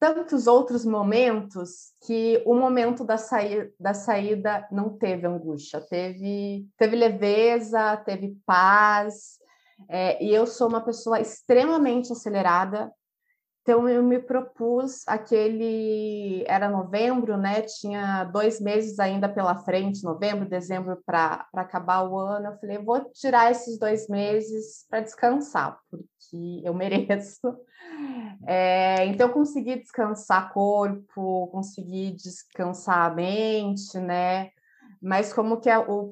[0.03, 6.97] tantos outros momentos que o momento da, saí da saída não teve angústia, teve, teve
[6.97, 9.38] leveza, teve paz.
[9.88, 12.93] É, e eu sou uma pessoa extremamente acelerada,
[13.62, 17.62] então eu me propus aquele era novembro, né?
[17.62, 22.48] Tinha dois meses ainda pela frente, novembro, dezembro para acabar o ano.
[22.48, 27.57] Eu falei, vou tirar esses dois meses para descansar, porque eu mereço.
[28.44, 34.51] É, então eu consegui descansar corpo, consegui descansar a mente, né?
[35.01, 36.11] Mas como que é o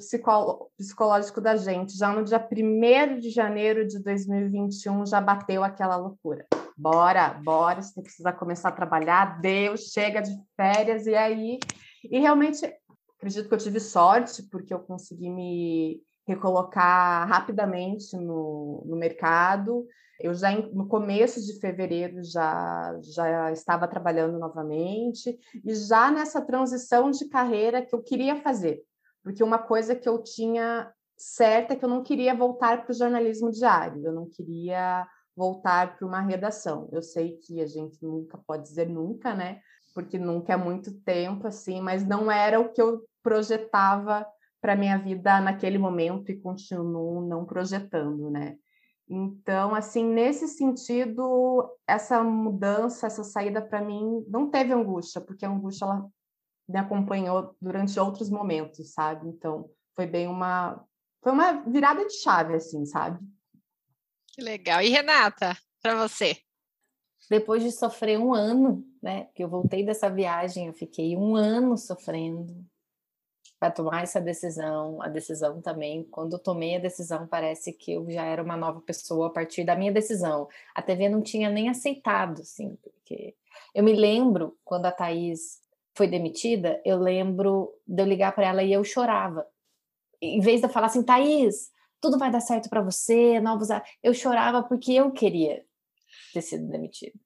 [0.77, 1.97] psicológico da gente?
[1.97, 6.47] Já no dia 1 de janeiro de 2021 já bateu aquela loucura
[6.81, 11.59] bora, bora, você precisa começar a trabalhar, Deus, chega de férias, e aí,
[12.03, 12.65] e realmente,
[13.19, 19.87] acredito que eu tive sorte, porque eu consegui me recolocar rapidamente no, no mercado,
[20.19, 27.11] eu já no começo de fevereiro já, já estava trabalhando novamente, e já nessa transição
[27.11, 28.83] de carreira que eu queria fazer,
[29.23, 32.97] porque uma coisa que eu tinha certa é que eu não queria voltar para o
[32.97, 35.07] jornalismo diário, eu não queria
[35.41, 36.87] voltar para uma redação.
[36.93, 39.63] Eu sei que a gente nunca pode dizer nunca, né?
[39.95, 44.27] Porque nunca é muito tempo assim, mas não era o que eu projetava
[44.61, 48.59] para minha vida naquele momento e continuo não projetando, né?
[49.09, 55.51] Então, assim, nesse sentido, essa mudança, essa saída para mim não teve angústia, porque a
[55.51, 56.07] angústia ela
[56.69, 59.27] me acompanhou durante outros momentos, sabe?
[59.27, 60.85] Então, foi bem uma
[61.23, 63.19] foi uma virada de chave assim, sabe?
[64.41, 64.81] Que legal.
[64.81, 66.39] E Renata, para você?
[67.29, 69.29] Depois de sofrer um ano, né?
[69.35, 72.65] Que eu voltei dessa viagem, eu fiquei um ano sofrendo
[73.59, 75.03] para tomar essa decisão.
[75.03, 78.81] A decisão também, quando eu tomei a decisão, parece que eu já era uma nova
[78.81, 80.49] pessoa a partir da minha decisão.
[80.75, 83.37] A TV não tinha nem aceitado, assim, porque
[83.75, 85.61] eu me lembro quando a Thaís
[85.95, 89.47] foi demitida, eu lembro de eu ligar para ela e eu chorava.
[90.19, 93.69] Em vez de eu falar assim, Thaís, tudo vai dar certo para você, novos.
[94.03, 95.63] Eu chorava porque eu queria
[96.33, 97.19] ter sido demitida.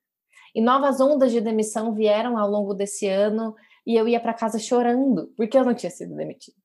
[0.54, 3.54] E novas ondas de demissão vieram ao longo desse ano
[3.86, 6.56] e eu ia para casa chorando porque eu não tinha sido demitida.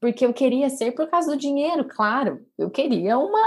[0.00, 2.44] Porque eu queria ser por causa do dinheiro, claro.
[2.58, 3.40] Eu queria uma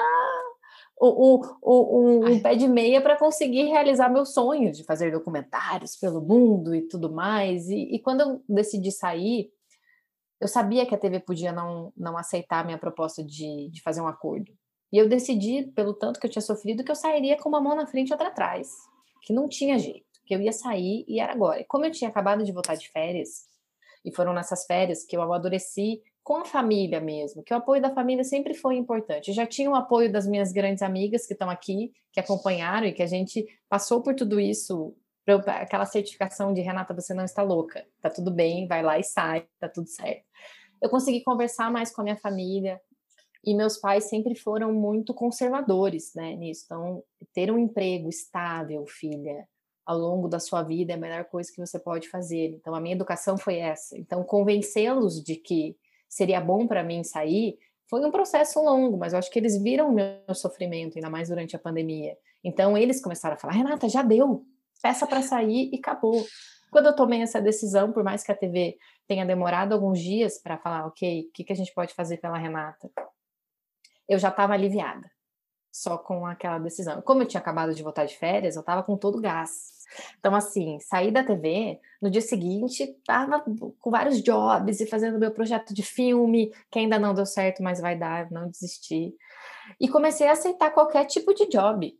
[1.02, 6.22] um, um, um pé de meia para conseguir realizar meu sonho de fazer documentários pelo
[6.22, 7.68] mundo e tudo mais.
[7.70, 9.50] E, e, quando eu decidi sair,
[10.40, 14.02] eu sabia que a TV podia não, não aceitar a minha proposta de, de fazer
[14.02, 14.52] um acordo.
[14.92, 17.76] E eu decidi, pelo tanto que eu tinha sofrido, que eu sairia com uma mão
[17.76, 18.70] na frente e outra atrás.
[19.24, 21.62] Que não tinha jeito, que eu ia sair e era agora.
[21.62, 23.46] E como eu tinha acabado de voltar de férias,
[24.04, 27.94] e foram nessas férias que eu amadureci com a família mesmo, que o apoio da
[27.94, 29.30] família sempre foi importante.
[29.30, 32.94] Eu já tinha o apoio das minhas grandes amigas que estão aqui, que acompanharam e
[32.94, 34.96] que a gente passou por tudo isso,
[35.28, 39.48] aquela certificação de Renata, você não está louca, tá tudo bem, vai lá e sai,
[39.60, 40.26] tá tudo certo.
[40.82, 42.80] Eu consegui conversar mais com a minha família,
[43.44, 46.64] e meus pais sempre foram muito conservadores, né, nisso.
[46.66, 49.48] Então, ter um emprego estável, filha,
[49.86, 52.56] ao longo da sua vida é a melhor coisa que você pode fazer.
[52.56, 53.96] Então, a minha educação foi essa.
[53.98, 55.78] Então, convencê-los de que
[56.10, 59.90] seria bom para mim sair, foi um processo longo, mas eu acho que eles viram
[59.90, 62.18] o meu sofrimento, ainda mais durante a pandemia.
[62.44, 64.46] Então eles começaram a falar: Renata, já deu,
[64.86, 66.24] peça para sair e acabou.
[66.70, 70.60] Quando eu tomei essa decisão, por mais que a TV tenha demorado alguns dias para
[70.60, 72.92] falar, ok, o que, que a gente pode fazer pela Renata,
[74.08, 75.10] eu já estava aliviada
[75.72, 77.02] só com aquela decisão.
[77.02, 79.74] Como eu tinha acabado de voltar de férias, eu estava com todo o gás.
[80.20, 85.32] Então, assim, saí da TV, no dia seguinte, estava com vários jobs e fazendo meu
[85.32, 89.16] projeto de filme, que ainda não deu certo, mas vai dar, não desisti.
[89.82, 91.98] E comecei a aceitar qualquer tipo de job.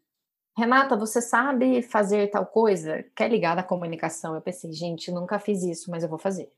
[0.58, 3.04] Renata, você sabe fazer tal coisa?
[3.16, 4.36] Quer ligar na comunicação?
[4.36, 6.52] Eu pensei, gente, nunca fiz isso, mas eu vou fazer.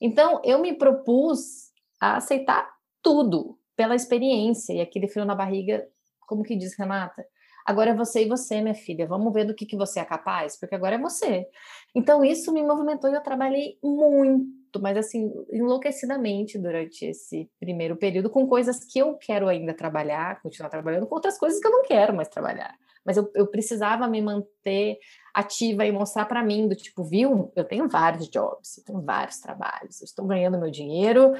[0.00, 5.86] Então, eu me propus a aceitar tudo pela experiência e aquele frio na barriga
[6.32, 7.26] como que diz Renata?
[7.64, 9.06] Agora é você e você, minha filha.
[9.06, 11.46] Vamos ver do que, que você é capaz, porque agora é você.
[11.94, 14.46] Então, isso me movimentou e eu trabalhei muito,
[14.80, 20.70] mas assim, enlouquecidamente durante esse primeiro período, com coisas que eu quero ainda trabalhar, continuar
[20.70, 24.20] trabalhando, com outras coisas que eu não quero mais trabalhar mas eu, eu precisava me
[24.22, 24.98] manter
[25.34, 29.38] ativa e mostrar para mim do tipo, viu, eu tenho vários jobs, eu tenho vários
[29.40, 31.32] trabalhos, eu estou ganhando meu dinheiro,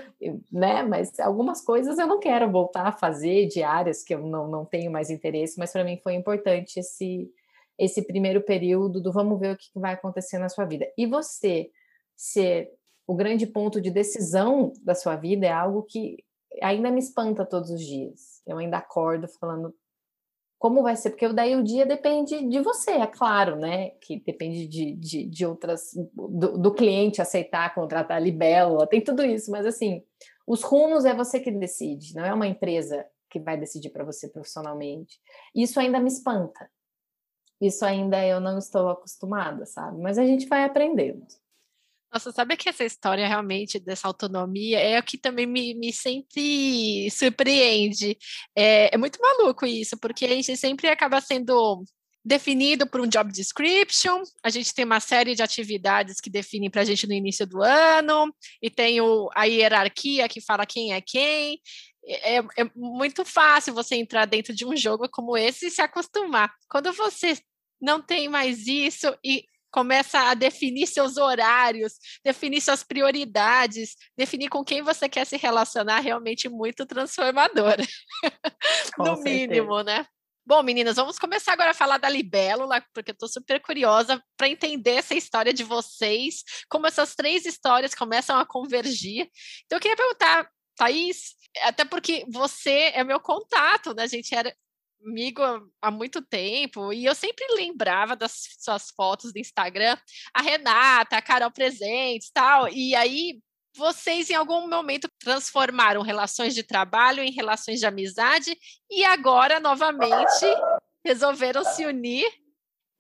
[0.51, 0.83] né?
[0.83, 4.65] Mas algumas coisas eu não quero voltar a fazer de áreas que eu não, não
[4.65, 7.31] tenho mais interesse, mas para mim foi importante esse
[7.79, 10.87] esse primeiro período do vamos ver o que vai acontecer na sua vida.
[10.97, 11.71] E você
[12.15, 12.71] ser
[13.07, 16.25] o grande ponto de decisão da sua vida é algo que
[16.61, 18.43] ainda me espanta todos os dias.
[18.47, 19.75] Eu ainda acordo falando,
[20.59, 23.91] como vai ser, porque daí o dia depende de você, é claro, né?
[24.01, 29.51] Que depende de, de, de outras, do, do, cliente aceitar contratar libélula, tem tudo isso,
[29.51, 30.05] mas assim,
[30.47, 34.29] os rumos é você que decide, não é uma empresa que vai decidir para você
[34.29, 35.19] profissionalmente.
[35.55, 36.71] Isso ainda me espanta.
[37.61, 40.01] Isso ainda eu não estou acostumada, sabe?
[40.01, 41.25] Mas a gente vai aprendendo.
[42.13, 47.11] Nossa, sabe que essa história realmente dessa autonomia é o que também me, me sempre
[47.11, 48.19] surpreende.
[48.55, 51.83] É, é muito maluco isso, porque a gente sempre acaba sendo
[52.25, 56.83] definido por um job description, a gente tem uma série de atividades que definem para
[56.83, 61.01] a gente no início do ano, e tem o, a hierarquia que fala quem é
[61.01, 61.61] quem.
[62.05, 66.53] É, é, muito fácil você entrar dentro de um jogo como esse e se acostumar.
[66.69, 67.39] Quando você
[67.81, 71.95] não tem mais isso e começa a definir seus horários,
[72.25, 77.83] definir suas prioridades, definir com quem você quer se relacionar, realmente muito transformadora.
[78.99, 79.23] no certeza.
[79.25, 80.07] mínimo, né?
[80.45, 84.49] Bom, meninas, vamos começar agora a falar da libélula, porque eu estou super curiosa para
[84.49, 89.29] entender essa história de vocês, como essas três histórias começam a convergir.
[89.65, 94.03] Então, eu queria perguntar, Thaís, até porque você é meu contato, né?
[94.03, 94.53] A gente era,
[95.05, 95.43] amigo
[95.81, 99.97] há muito tempo e eu sempre lembrava das suas fotos do Instagram,
[100.35, 102.69] a Renata, a Carol Presentes tal.
[102.69, 103.41] E aí
[103.77, 108.57] vocês em algum momento transformaram relações de trabalho em relações de amizade
[108.91, 110.47] e agora novamente
[111.05, 112.27] resolveram se unir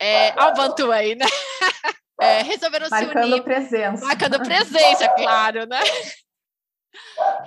[0.00, 1.26] é, ao Bantuei, né?
[2.20, 3.42] É, resolveram marcando se unir.
[3.42, 4.05] presença.
[4.05, 5.80] Marcando presença, claro, né?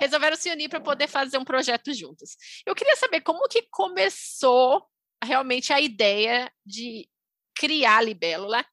[0.00, 2.36] Resolveram se unir para poder fazer um projeto juntos.
[2.64, 4.84] Eu queria saber como que começou
[5.22, 7.08] realmente a ideia de
[7.54, 8.64] criar a Libélula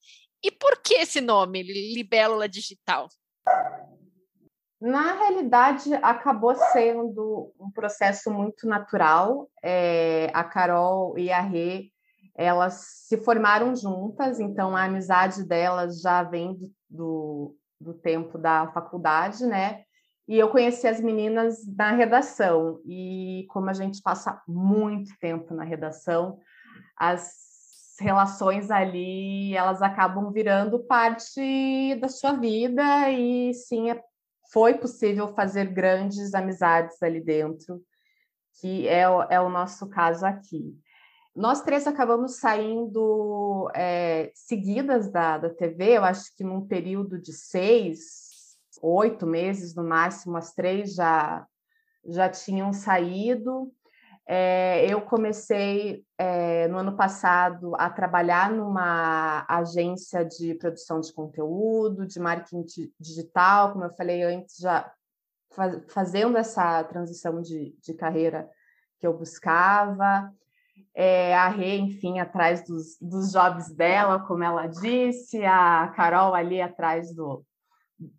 [0.43, 3.07] e por que esse nome, Libélula Digital?
[4.81, 9.49] Na realidade, acabou sendo um processo muito natural.
[9.63, 11.85] É, a Carol e a Rê,
[12.35, 18.69] elas se formaram juntas, então a amizade delas já vem do, do, do tempo da
[18.73, 19.85] faculdade, né?
[20.27, 25.63] E eu conheci as meninas na redação, e como a gente passa muito tempo na
[25.63, 26.39] redação,
[26.97, 34.01] as relações ali, elas acabam virando parte da sua vida, e sim, é
[34.53, 37.81] foi possível fazer grandes amizades ali dentro,
[38.61, 40.77] que é, é o nosso caso aqui.
[41.35, 47.33] Nós três acabamos saindo é, seguidas da, da TV, eu acho que num período de
[47.33, 48.22] seis,
[48.81, 51.45] oito meses no máximo, as três já,
[52.05, 53.71] já tinham saído.
[54.25, 62.07] É, eu comecei é, no ano passado a trabalhar numa agência de produção de conteúdo,
[62.07, 62.65] de marketing
[62.97, 64.89] digital, como eu falei antes, já
[65.53, 68.49] faz, fazendo essa transição de, de carreira
[68.97, 70.31] que eu buscava.
[70.95, 76.61] É, a Rê, enfim, atrás dos, dos jobs dela, como ela disse, a Carol ali
[76.61, 77.45] atrás do,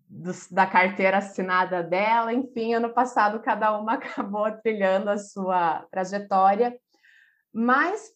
[0.08, 6.78] do, da carteira assinada dela, enfim, ano passado cada uma acabou trilhando a sua trajetória.
[7.52, 8.12] Mas,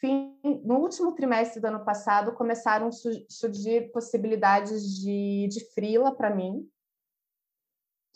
[0.00, 2.92] fim, no último trimestre do ano passado, começaram a
[3.28, 6.66] surgir possibilidades de, de frila para mim,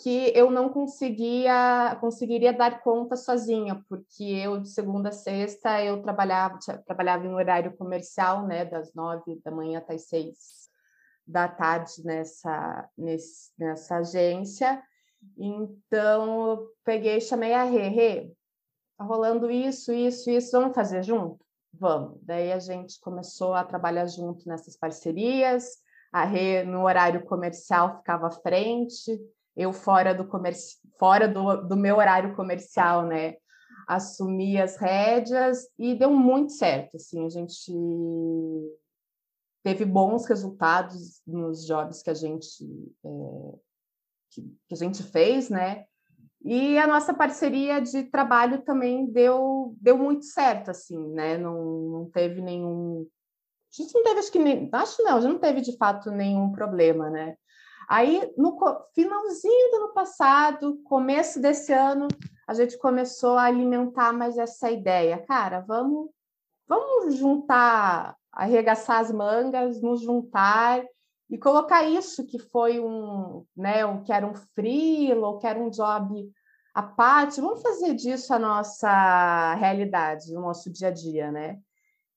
[0.00, 6.02] que eu não conseguia conseguiria dar conta sozinha, porque eu de segunda a sexta eu
[6.02, 10.61] trabalhava trabalhava em horário comercial, né, das nove da manhã até as seis
[11.26, 14.82] da tarde nessa nesse, nessa agência.
[15.36, 18.32] Então eu peguei e chamei a Rê, Rê,
[18.98, 21.44] tá rolando isso, isso, isso, vamos fazer junto?
[21.72, 22.18] Vamos.
[22.22, 25.78] Daí a gente começou a trabalhar junto nessas parcerias.
[26.12, 29.18] A Rê no horário comercial ficava à frente,
[29.56, 30.76] eu fora do comerci...
[30.98, 33.36] fora do, do meu horário comercial, né?
[33.88, 36.96] Assumi as rédeas e deu muito certo.
[36.96, 37.72] Assim, a gente
[39.62, 42.64] teve bons resultados nos jobs que a gente
[43.04, 43.08] é,
[44.30, 45.84] que, que, a gente fez, né?
[46.44, 51.38] E a nossa parceria de trabalho também deu deu muito certo, assim, né?
[51.38, 53.06] Não, não teve nenhum
[53.72, 56.52] a gente não teve, acho que nem, acho não, já não teve de fato nenhum
[56.52, 57.36] problema, né?
[57.88, 58.56] Aí, no
[58.94, 62.06] finalzinho do ano passado, começo desse ano,
[62.46, 65.24] a gente começou a alimentar mais essa ideia.
[65.26, 66.10] Cara, vamos,
[66.68, 70.82] vamos juntar, arregaçar as mangas, nos juntar
[71.30, 75.58] e colocar isso que foi um, né, um, que era um freelo, ou que era
[75.58, 76.30] um job
[76.74, 81.58] à parte, vamos fazer disso a nossa realidade, o nosso dia a dia, né?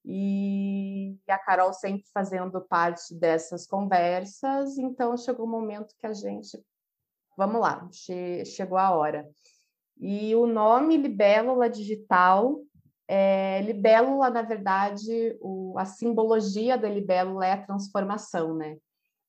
[0.07, 6.13] e a Carol sempre fazendo parte dessas conversas, então chegou o um momento que a
[6.13, 6.63] gente,
[7.35, 9.27] vamos lá, che chegou a hora.
[9.97, 12.59] E o nome Libélula Digital,
[13.07, 18.77] é, libélula, na verdade, o, a simbologia da libélula é a transformação, né?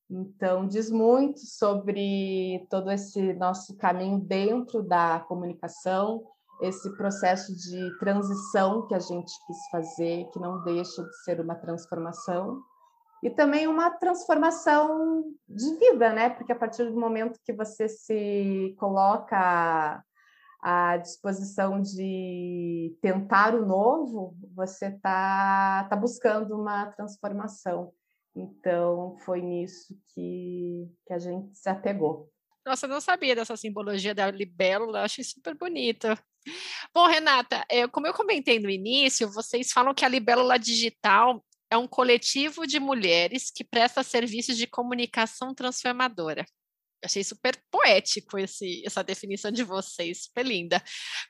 [0.08, 6.24] Então, diz muito sobre todo esse nosso caminho dentro da comunicação,
[6.62, 11.54] esse processo de transição que a gente quis fazer, que não deixa de ser uma
[11.54, 12.62] transformação,
[13.22, 16.30] e também uma transformação de vida, né?
[16.30, 20.02] Porque a partir do momento que você se coloca
[20.68, 27.92] à disposição de tentar o novo, você está tá buscando uma transformação.
[28.34, 32.28] Então, foi nisso que, que a gente se apegou.
[32.66, 36.08] Nossa, eu não sabia dessa simbologia da libélula, achei super bonito.
[36.92, 41.76] Bom, Renata, é, como eu comentei no início, vocês falam que a Libélula Digital é
[41.76, 46.44] um coletivo de mulheres que presta serviços de comunicação transformadora.
[47.06, 50.82] Achei super poético esse, essa definição de vocês, super linda.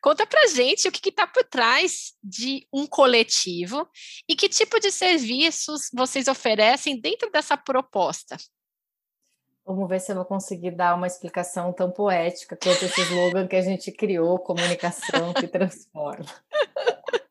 [0.03, 3.89] Conta pra gente o que está por trás de um coletivo
[4.29, 8.37] e que tipo de serviços vocês oferecem dentro dessa proposta.
[9.65, 13.57] Vamos ver se eu vou conseguir dar uma explicação tão poética quanto esse slogan que
[13.57, 16.27] a gente criou, comunicação que transforma.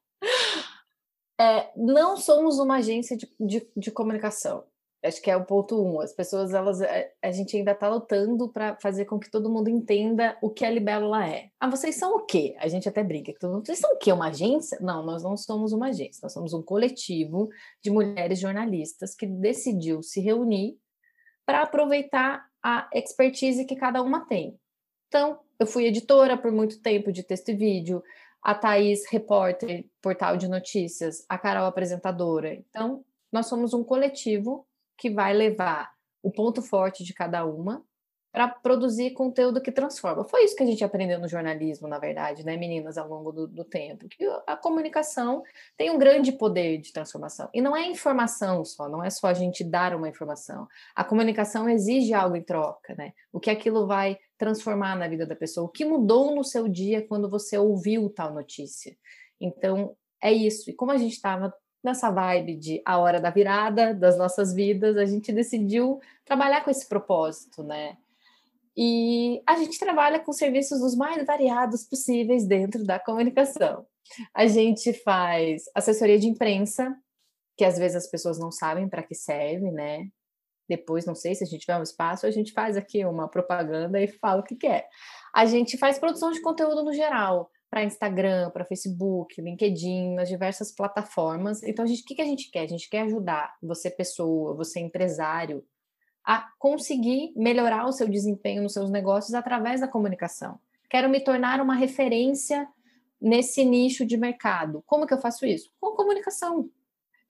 [1.38, 4.66] É, não somos uma agência de, de, de comunicação.
[5.06, 6.02] Acho que é o ponto um.
[6.02, 9.70] As pessoas, elas, é, a gente ainda está lutando para fazer com que todo mundo
[9.70, 11.50] entenda o que a Libélula é.
[11.60, 12.56] Ah, vocês são o quê?
[12.60, 13.34] A gente até brinca.
[13.40, 14.12] Vocês são o quê?
[14.12, 14.78] Uma agência?
[14.82, 16.20] Não, nós não somos uma agência.
[16.24, 17.50] Nós somos um coletivo
[17.84, 20.78] de mulheres jornalistas que decidiu se reunir
[21.46, 24.60] para aproveitar a expertise que cada uma tem.
[25.08, 28.04] Então, eu fui editora por muito tempo de texto e vídeo,
[28.42, 32.54] a Thaís, repórter, portal de notícias, a Carol, apresentadora.
[32.54, 34.65] Então, nós somos um coletivo
[34.98, 35.92] que vai levar
[36.22, 37.84] o ponto forte de cada uma
[38.36, 40.26] para produzir conteúdo que transforma.
[40.26, 43.48] Foi isso que a gente aprendeu no jornalismo, na verdade, né, meninas, ao longo do,
[43.48, 45.42] do, tempo, que a comunicação
[45.78, 47.48] tem um grande poder de transformação.
[47.54, 50.68] E não é informação só, não é só a gente dar uma informação.
[50.94, 53.14] A comunicação exige algo em troca, né?
[53.32, 57.08] O que aquilo vai transformar na vida da pessoa, o que mudou no seu dia
[57.08, 58.98] quando você ouviu tal notícia.
[59.40, 60.70] Então, é isso.
[60.70, 61.54] E como a gente estava
[61.86, 66.72] nessa vibe de a hora da virada das nossas vidas, a gente decidiu trabalhar com
[66.72, 67.98] esse propósito, né?
[68.76, 73.86] E a gente trabalha com serviços os mais variados possíveis dentro da comunicação.
[74.34, 76.94] A gente faz assessoria de imprensa,
[77.58, 80.10] que às vezes as pessoas não sabem para que serve, né?
[80.68, 84.02] Depois, não sei se a gente tiver um espaço, a gente faz aqui uma propaganda
[84.02, 84.80] e fala o que quer.
[84.80, 84.90] É.
[85.34, 90.72] A gente faz produção de conteúdo no geral para Instagram, para Facebook, LinkedIn, nas diversas
[90.72, 91.62] plataformas.
[91.64, 92.62] Então, a gente, o que, que a gente quer?
[92.62, 95.64] A gente quer ajudar você, pessoa, você, empresário,
[96.24, 100.60] a conseguir melhorar o seu desempenho nos seus negócios através da comunicação.
[100.90, 102.68] Quero me tornar uma referência
[103.22, 104.84] nesse nicho de mercado.
[104.86, 105.72] Como que eu faço isso?
[105.80, 106.70] Com comunicação.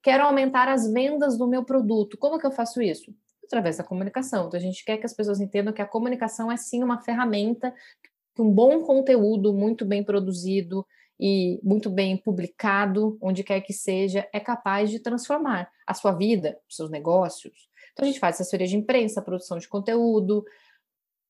[0.02, 2.16] Quero aumentar as vendas do meu produto.
[2.16, 3.12] Como que eu faço isso?
[3.44, 4.46] Através da comunicação.
[4.46, 7.74] Então, a gente quer que as pessoas entendam que a comunicação é sim uma ferramenta
[8.36, 10.86] que um bom conteúdo muito bem produzido
[11.18, 16.58] e muito bem publicado, onde quer que seja, é capaz de transformar a sua vida,
[16.68, 17.70] os seus negócios.
[17.92, 20.44] Então a gente faz assessoria de imprensa, produção de conteúdo,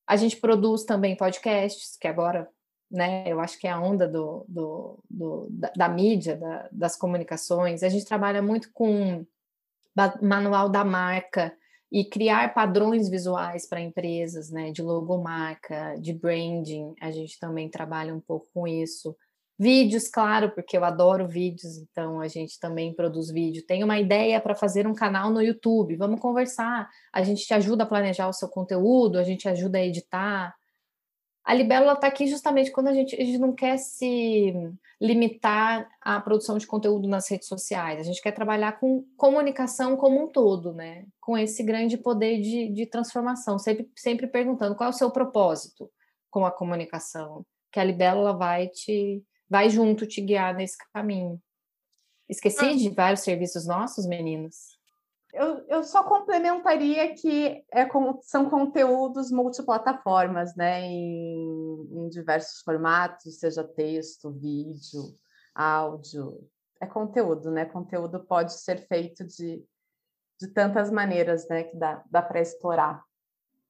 [0.05, 2.49] a gente produz também podcasts, que agora,
[2.91, 6.97] né, eu acho que é a onda do, do, do da, da, mídia, da, das
[6.97, 7.85] comunicações.
[7.85, 9.25] A gente trabalha muito com
[10.21, 11.57] manual da marca,
[11.91, 18.15] e criar padrões visuais para empresas, né, de logomarca, de branding, a gente também trabalha
[18.15, 19.17] um pouco com isso.
[19.59, 23.65] Vídeos, claro, porque eu adoro vídeos, então a gente também produz vídeo.
[23.67, 26.87] Tem uma ideia para fazer um canal no YouTube, vamos conversar.
[27.11, 30.55] A gente te ajuda a planejar o seu conteúdo, a gente ajuda a editar.
[31.47, 34.53] A Libélula está aqui justamente quando a gente, a gente não quer se
[35.01, 38.01] limitar à produção de conteúdo nas redes sociais.
[38.01, 41.07] A gente quer trabalhar com comunicação como um todo, né?
[41.21, 43.61] Com esse grande poder de, de transformação.
[43.61, 45.89] Sempre, sempre perguntando qual é o seu propósito
[46.31, 47.47] com a comunicação.
[47.71, 51.41] Que a Libélula vai te vai junto te guiar nesse caminho.
[52.29, 52.75] Esqueci ah.
[52.75, 54.76] de vários serviços nossos, meninos?
[55.37, 57.87] Eu, eu só complementaria que é,
[58.23, 60.81] são conteúdos multiplataformas, né?
[60.81, 65.15] Em, em diversos formatos, seja texto, vídeo,
[65.55, 66.41] áudio.
[66.81, 67.67] É conteúdo, né?
[67.67, 69.63] Conteúdo pode ser feito de,
[70.41, 71.65] de tantas maneiras, né?
[71.65, 73.05] Que dá, dá para explorar.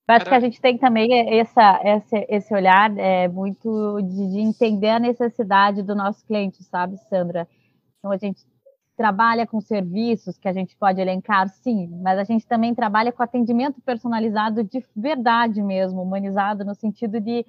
[0.08, 4.90] Acho que a gente tem também essa, esse, esse olhar é, muito de, de entender
[4.90, 7.48] a necessidade do nosso cliente, sabe, Sandra?
[7.98, 8.46] Então, a gente
[8.96, 13.22] trabalha com serviços que a gente pode elencar, sim, mas a gente também trabalha com
[13.22, 17.44] atendimento personalizado de verdade mesmo, humanizado, no sentido de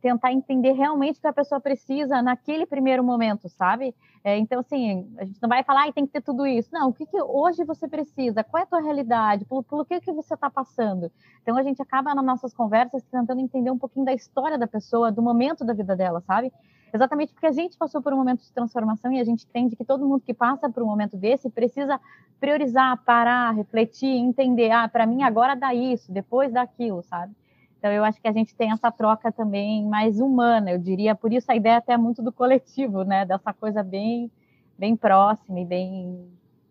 [0.00, 3.94] tentar entender realmente o que a pessoa precisa naquele primeiro momento, sabe?
[4.22, 6.68] É, então, assim, a gente não vai falar, ah, tem que ter tudo isso.
[6.72, 8.44] Não, o que, que hoje você precisa?
[8.44, 9.44] Qual é a tua realidade?
[9.44, 11.10] Por que, que você está passando?
[11.42, 15.10] Então, a gente acaba nas nossas conversas tentando entender um pouquinho da história da pessoa,
[15.10, 16.52] do momento da vida dela, sabe?
[16.92, 19.84] Exatamente porque a gente passou por um momento de transformação e a gente entende que
[19.84, 22.00] todo mundo que passa por um momento desse precisa
[22.40, 27.34] priorizar, parar, refletir, entender, ah, para mim agora dá isso, depois dá aquilo, sabe?
[27.78, 31.32] Então eu acho que a gente tem essa troca também mais humana, eu diria, por
[31.32, 34.30] isso a ideia até é muito do coletivo, né, dessa coisa bem
[34.76, 36.30] bem próxima e bem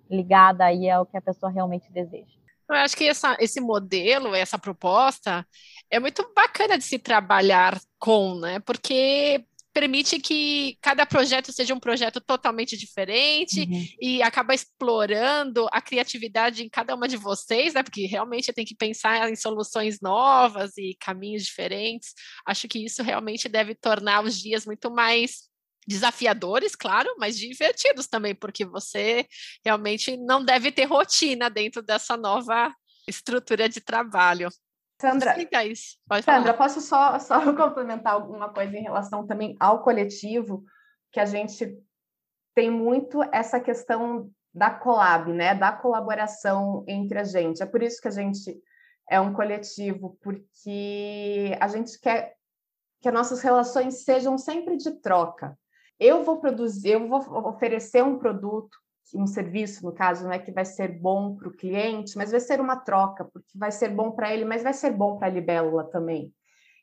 [0.09, 2.37] ligada aí ao que a pessoa realmente deseja.
[2.69, 5.45] Eu acho que essa, esse modelo, essa proposta,
[5.89, 8.59] é muito bacana de se trabalhar com, né?
[8.59, 9.45] Porque
[9.77, 13.85] permite que cada projeto seja um projeto totalmente diferente uhum.
[14.01, 17.83] e acaba explorando a criatividade em cada uma de vocês, né?
[17.83, 22.15] Porque realmente tem que pensar em soluções novas e caminhos diferentes.
[22.43, 25.43] Acho que isso realmente deve tornar os dias muito mais
[25.87, 29.27] desafiadores, claro, mas divertidos também, porque você
[29.63, 32.73] realmente não deve ter rotina dentro dessa nova
[33.07, 34.49] estrutura de trabalho.
[34.99, 35.35] Sandra,
[36.23, 40.63] Sandra, posso só, só complementar alguma coisa em relação também ao coletivo,
[41.11, 41.77] que a gente
[42.55, 45.53] tem muito essa questão da collab, né?
[45.53, 47.61] Da colaboração entre a gente.
[47.61, 48.59] É por isso que a gente
[49.09, 52.35] é um coletivo, porque a gente quer
[52.99, 55.57] que as nossas relações sejam sempre de troca.
[55.99, 58.77] Eu vou produzir, eu vou oferecer um produto,
[59.13, 62.59] um serviço, no caso, né, que vai ser bom para o cliente, mas vai ser
[62.59, 65.83] uma troca, porque vai ser bom para ele, mas vai ser bom para a libélula
[65.85, 66.33] também.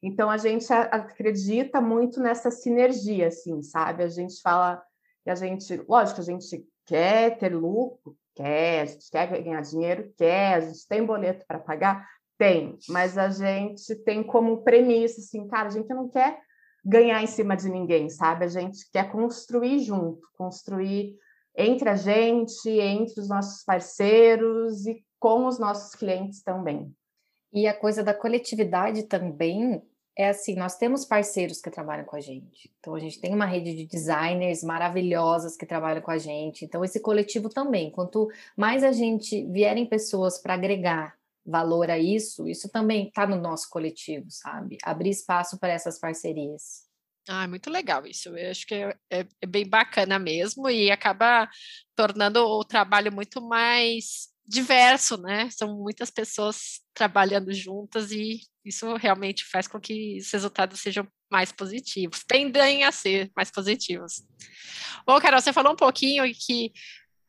[0.02, 4.02] Então a gente acredita muito nessa sinergia, assim, sabe?
[4.02, 4.82] A gente fala,
[5.26, 10.12] e a gente, lógico, a gente quer ter lucro, quer, a gente quer ganhar dinheiro,
[10.16, 12.06] quer, a gente tem boleto para pagar,
[12.36, 16.38] tem, mas a gente tem como premissa, assim, cara, a gente não quer
[16.84, 18.44] ganhar em cima de ninguém, sabe?
[18.44, 21.16] A gente quer construir junto, construir
[21.56, 26.92] entre a gente, entre os nossos parceiros e com os nossos clientes também.
[27.52, 29.82] E a coisa da coletividade também
[30.16, 32.70] é assim, nós temos parceiros que trabalham com a gente.
[32.78, 36.64] Então a gente tem uma rede de designers maravilhosas que trabalham com a gente.
[36.64, 42.48] Então esse coletivo também, quanto mais a gente vierem pessoas para agregar valor a isso,
[42.48, 44.78] isso também está no nosso coletivo, sabe?
[44.82, 46.83] Abrir espaço para essas parcerias.
[47.28, 48.28] Ah, muito legal isso.
[48.36, 51.48] Eu acho que é, é, é bem bacana mesmo e acaba
[51.96, 55.48] tornando o trabalho muito mais diverso, né?
[55.50, 61.50] São muitas pessoas trabalhando juntas e isso realmente faz com que os resultados sejam mais
[61.50, 64.22] positivos, tendem a ser mais positivos.
[65.06, 66.72] Bom, Carol, você falou um pouquinho que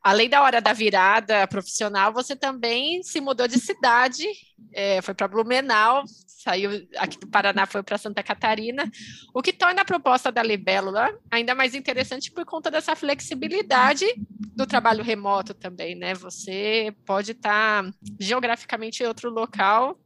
[0.06, 4.24] além da hora da virada profissional, você também se mudou de cidade,
[4.72, 8.88] é, foi para Blumenau, saiu aqui do Paraná, foi para Santa Catarina,
[9.34, 14.06] o que torna a proposta da Libélula ainda mais interessante por conta dessa flexibilidade
[14.54, 16.14] do trabalho remoto também, né?
[16.14, 17.90] Você pode estar tá
[18.20, 19.98] geograficamente em outro local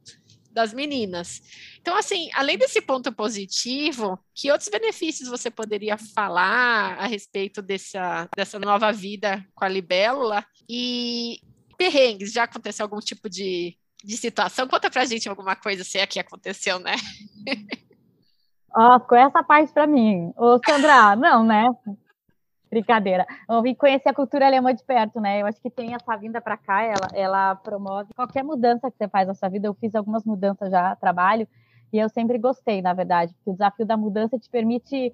[0.51, 1.43] das meninas.
[1.81, 8.29] Então, assim, além desse ponto positivo, que outros benefícios você poderia falar a respeito dessa,
[8.35, 10.45] dessa nova vida com a libélula?
[10.69, 11.39] E
[11.75, 14.67] perrengues, já aconteceu algum tipo de, de situação?
[14.67, 16.93] Conta pra gente alguma coisa, se é que aconteceu, né?
[18.75, 20.31] Ó, oh, com essa parte para mim.
[20.37, 21.67] Ô, Sandra, não, né?
[22.69, 23.25] Brincadeira.
[23.49, 25.41] Eu vim conhecer a cultura alemã de perto, né?
[25.41, 29.09] Eu acho que tem essa vinda para cá, ela, ela promove qualquer mudança que você
[29.09, 29.67] faz na sua vida.
[29.67, 31.47] Eu fiz algumas mudanças já, trabalho,
[31.91, 35.13] e eu sempre gostei, na verdade, porque o desafio da mudança te permite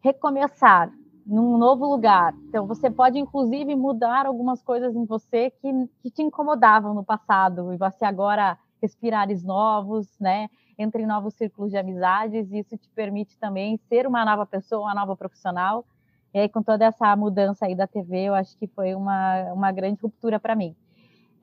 [0.00, 0.92] recomeçar
[1.26, 2.34] num novo lugar.
[2.48, 5.72] Então, você pode, inclusive, mudar algumas coisas em você que,
[6.02, 10.48] que te incomodavam no passado, e você agora respirar ares novos, né?
[10.78, 14.82] Entre em novos círculos de amizades, e isso te permite também ser uma nova pessoa,
[14.82, 15.84] uma nova profissional
[16.34, 19.70] e aí, com toda essa mudança aí da TV, eu acho que foi uma, uma
[19.70, 20.74] grande ruptura para mim.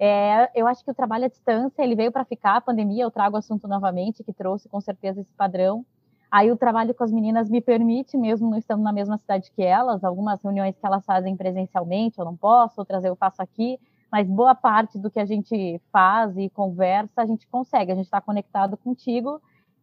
[0.03, 3.11] É, eu acho que o trabalho à distância, ele veio para ficar, a pandemia, eu
[3.11, 5.85] trago o assunto novamente, que trouxe com certeza esse padrão.
[6.31, 9.61] Aí o trabalho com as meninas me permite, mesmo não estando na mesma cidade que
[9.61, 13.79] elas, algumas reuniões que elas fazem presencialmente, eu não posso, outras eu faço aqui,
[14.11, 18.05] mas boa parte do que a gente faz e conversa, a gente consegue, a gente
[18.05, 19.39] está conectado contigo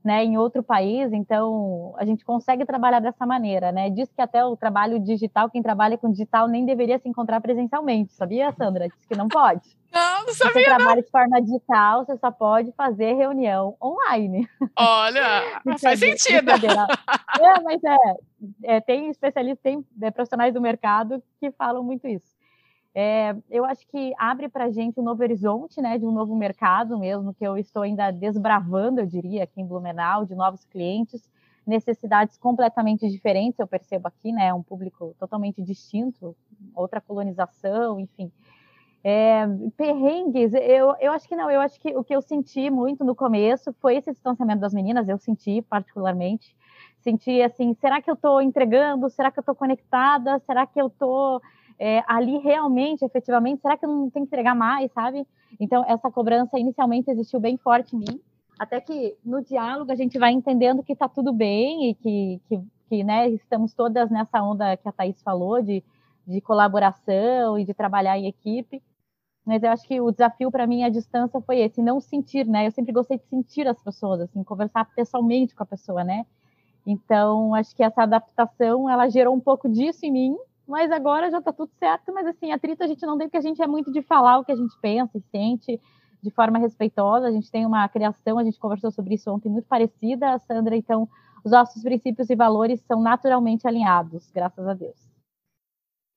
[0.09, 3.91] né, em outro país, então a gente consegue trabalhar dessa maneira, né?
[3.91, 8.15] Diz que até o trabalho digital, quem trabalha com digital nem deveria se encontrar presencialmente,
[8.15, 8.89] sabia, Sandra?
[8.89, 9.69] Diz que não pode.
[9.93, 10.55] Não, não sabia.
[10.55, 14.49] Você trabalha de forma digital, você só pode fazer reunião online.
[14.75, 16.53] Olha, faz sentido.
[16.53, 22.38] É, mas é, é, tem especialistas, tem é, profissionais do mercado que falam muito isso.
[22.95, 26.34] É, eu acho que abre para a gente um novo horizonte, né, de um novo
[26.34, 31.30] mercado mesmo, que eu estou ainda desbravando, eu diria, aqui em Blumenau, de novos clientes,
[31.66, 36.34] necessidades completamente diferentes, eu percebo aqui, né, um público totalmente distinto,
[36.74, 38.32] outra colonização, enfim.
[39.05, 43.05] É, perrengues, eu, eu acho que não, eu acho que o que eu senti muito
[43.05, 46.57] no começo foi esse distanciamento das meninas, eu senti particularmente,
[47.01, 50.89] senti assim, será que eu estou entregando, será que eu estou conectada, será que eu
[50.89, 51.41] estou
[51.79, 55.26] é, ali realmente, efetivamente, será que eu não tenho que entregar mais, sabe?
[55.61, 58.20] Então, essa cobrança inicialmente existiu bem forte em mim,
[58.59, 62.61] até que no diálogo a gente vai entendendo que está tudo bem e que, que,
[62.89, 65.85] que né, estamos todas nessa onda que a Thaís falou, de,
[66.26, 68.83] de colaboração e de trabalhar em equipe.
[69.47, 72.66] Mas eu acho que o desafio para mim à distância foi esse, não sentir, né?
[72.66, 76.26] Eu sempre gostei de sentir as pessoas, assim, conversar pessoalmente com a pessoa, né?
[76.85, 80.37] Então, acho que essa adaptação, ela gerou um pouco disso em mim,
[80.69, 82.12] mas agora já está tudo certo.
[82.12, 84.45] Mas assim, atrito a gente não tem, porque a gente é muito de falar o
[84.45, 85.81] que a gente pensa e sente
[86.23, 87.27] de forma respeitosa.
[87.27, 90.77] A gente tem uma criação, a gente conversou sobre isso ontem, muito parecida, Sandra.
[90.77, 91.09] Então,
[91.45, 95.09] os nossos princípios e valores são naturalmente alinhados, graças a Deus.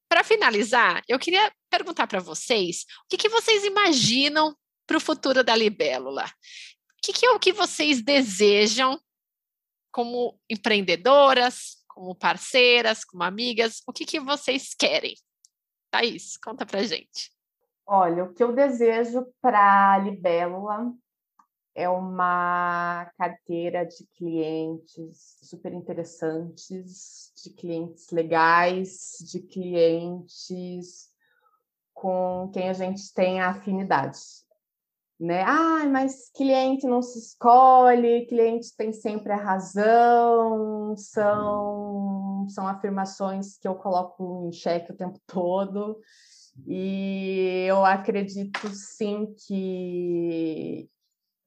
[0.09, 4.53] Para finalizar, eu queria perguntar para vocês o que, que vocês imaginam
[4.85, 6.25] para o futuro da libélula.
[6.25, 8.99] O que, que é o que vocês desejam
[9.91, 13.83] como empreendedoras, como parceiras, como amigas?
[13.85, 15.13] O que, que vocês querem?
[15.91, 17.31] Thaís, conta pra gente.
[17.85, 20.91] Olha, o que eu desejo para a Libélula
[21.75, 31.11] é uma carteira de clientes super interessantes, de clientes legais, de clientes
[31.93, 34.17] com quem a gente tem afinidade.
[35.21, 35.43] Né?
[35.43, 43.67] Ah, mas cliente não se escolhe, cliente tem sempre a razão, são, são afirmações que
[43.67, 45.99] eu coloco em xeque o tempo todo.
[46.65, 50.89] E eu acredito sim que,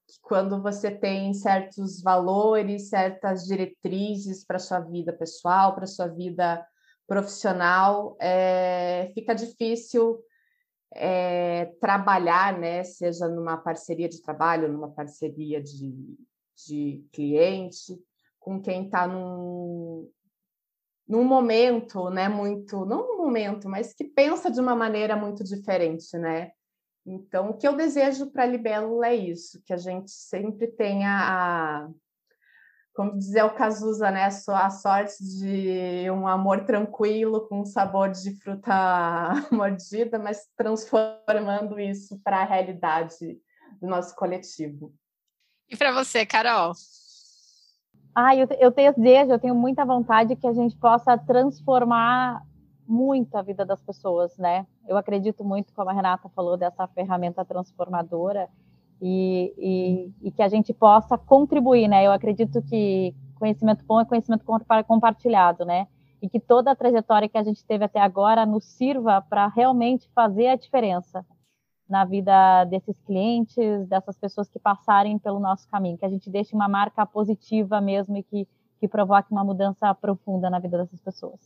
[0.06, 6.64] que quando você tem certos valores, certas diretrizes para sua vida pessoal, para sua vida
[7.08, 10.22] profissional, é, fica difícil
[10.94, 16.16] é, trabalhar, né, seja numa parceria de trabalho, numa parceria de,
[16.66, 17.98] de cliente,
[18.38, 20.10] com quem está num,
[21.08, 26.16] num momento, né, muito, não um momento, mas que pensa de uma maneira muito diferente,
[26.16, 26.52] né?
[27.06, 31.10] Então, o que eu desejo para a Libélula é isso, que a gente sempre tenha
[31.10, 31.90] a,
[32.94, 38.72] como dizia o Cazuza, né, a sorte de um amor tranquilo com sabor de fruta
[39.50, 43.38] mordida, mas transformando isso para a realidade
[43.80, 44.94] do nosso coletivo.
[45.68, 46.72] E para você, Carol?
[48.14, 52.42] Ah, eu, eu desejo, eu tenho muita vontade que a gente possa transformar
[52.86, 54.66] muito a vida das pessoas, né?
[54.86, 58.48] Eu acredito muito, como a Renata falou, dessa ferramenta transformadora
[59.06, 62.06] e, e, e que a gente possa contribuir, né?
[62.06, 64.46] Eu acredito que conhecimento bom é conhecimento
[64.86, 65.86] compartilhado, né?
[66.22, 70.08] E que toda a trajetória que a gente teve até agora nos sirva para realmente
[70.14, 71.22] fazer a diferença
[71.86, 76.54] na vida desses clientes, dessas pessoas que passarem pelo nosso caminho, que a gente deixe
[76.54, 78.48] uma marca positiva mesmo e que,
[78.80, 81.40] que provoque uma mudança profunda na vida dessas pessoas.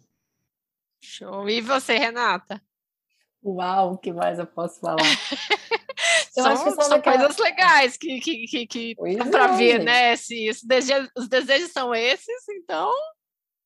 [1.01, 1.51] Show.
[1.51, 2.63] E você, Renata?
[3.45, 4.99] Uau, o que mais eu posso falar?
[6.39, 7.19] eu são, acho que são, daquela...
[7.19, 8.97] coisas legais que, que, que, que
[9.31, 10.17] para ver, né?
[10.17, 12.91] Se os desejos, os desejos são esses, então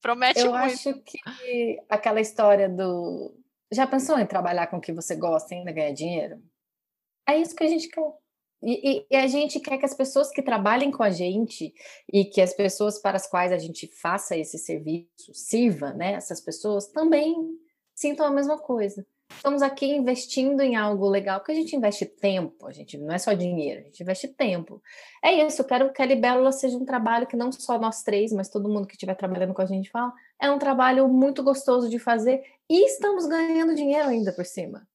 [0.01, 0.65] promete eu muito.
[0.65, 3.35] Eu acho que aquela história do...
[3.73, 6.43] Já pensou em trabalhar com o que você gosta e ainda ganhar dinheiro?
[7.29, 8.13] É isso que a gente quer.
[8.63, 11.75] E, e, e, a gente quer que as pessoas que trabalhem com a gente
[12.13, 16.13] e que as pessoas para as quais a gente faça esse serviço sirva, né?
[16.13, 17.35] Essas pessoas também
[17.93, 19.05] sintam a mesma coisa.
[19.37, 23.19] Estamos aqui investindo em algo legal, porque a gente investe tempo, a gente não é
[23.19, 24.81] só dinheiro, a gente investe tempo.
[25.23, 28.33] É isso, eu quero que a Libélula seja um trabalho que não só nós três,
[28.33, 31.89] mas todo mundo que estiver trabalhando com a gente fala, é um trabalho muito gostoso
[31.89, 34.87] de fazer e estamos ganhando dinheiro ainda por cima.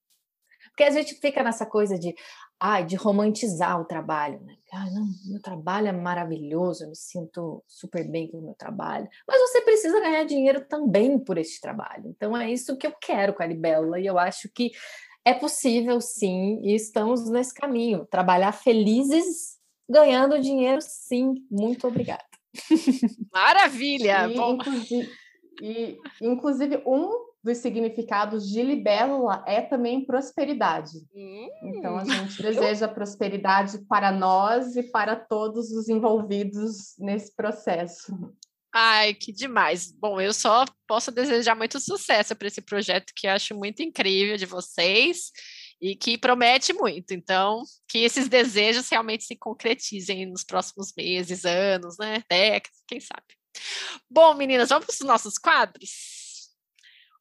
[0.69, 2.15] Porque a gente fica nessa coisa de,
[2.59, 4.55] ai, de romantizar o trabalho, né?
[4.73, 9.07] Ai, não, meu trabalho é maravilhoso, eu me sinto super bem com o meu trabalho.
[9.27, 12.03] Mas você precisa ganhar dinheiro também por esse trabalho.
[12.07, 14.71] Então é isso que eu quero com a Libélula e eu acho que
[15.23, 18.05] é possível sim, e estamos nesse caminho.
[18.05, 19.57] Trabalhar felizes,
[19.89, 21.45] ganhando dinheiro, sim.
[21.51, 22.23] Muito obrigada.
[23.33, 24.27] Maravilha!
[24.29, 25.09] E, inclusive,
[25.61, 30.97] e, inclusive, um dos significados de libélula é também prosperidade.
[31.15, 31.49] Hum.
[31.63, 38.13] Então a gente deseja prosperidade para nós e para todos os envolvidos nesse processo.
[38.73, 39.91] Ai, que demais.
[39.91, 44.45] Bom, eu só posso desejar muito sucesso para esse projeto que acho muito incrível de
[44.45, 45.31] vocês
[45.81, 47.11] e que promete muito.
[47.11, 52.23] Então, que esses desejos realmente se concretizem nos próximos meses, anos, né?
[52.29, 53.25] Décadas, quem sabe.
[54.09, 56.16] Bom, meninas, vamos para os nossos quadros?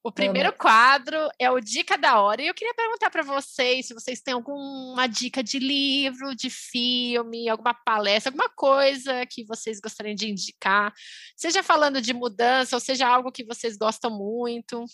[0.03, 2.41] O primeiro quadro é o Dica da Hora.
[2.41, 7.49] E eu queria perguntar para vocês se vocês têm alguma dica de livro, de filme,
[7.49, 10.93] alguma palestra, alguma coisa que vocês gostariam de indicar.
[11.35, 14.85] Seja falando de mudança, ou seja algo que vocês gostam muito.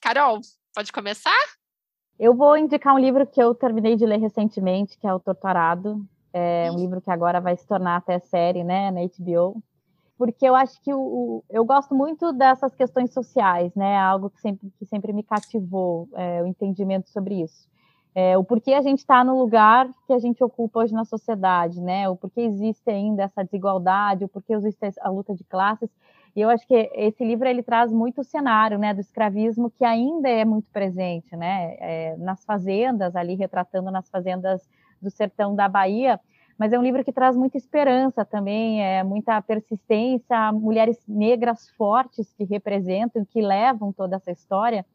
[0.00, 0.40] Carol,
[0.74, 1.38] pode começar?
[2.18, 6.06] Eu vou indicar um livro que eu terminei de ler recentemente, que é O Torturado.
[6.32, 9.62] É um livro que agora vai se tornar até série, né, na HBO
[10.22, 13.98] porque eu acho que o, eu gosto muito dessas questões sociais, né?
[13.98, 17.68] Algo que sempre, que sempre me cativou, é, o entendimento sobre isso.
[18.14, 21.80] É, o porquê a gente está no lugar que a gente ocupa hoje na sociedade,
[21.80, 22.08] né?
[22.08, 25.90] O porquê existe ainda essa desigualdade, o porquê existe a luta de classes.
[26.36, 29.84] E eu acho que esse livro ele traz muito o cenário, né, do escravismo que
[29.84, 31.74] ainda é muito presente, né?
[31.80, 34.62] É, nas fazendas ali retratando nas fazendas
[35.00, 36.20] do sertão da Bahia
[36.62, 42.32] mas é um livro que traz muita esperança também, é muita persistência, mulheres negras fortes
[42.34, 44.86] que representam, que levam toda essa história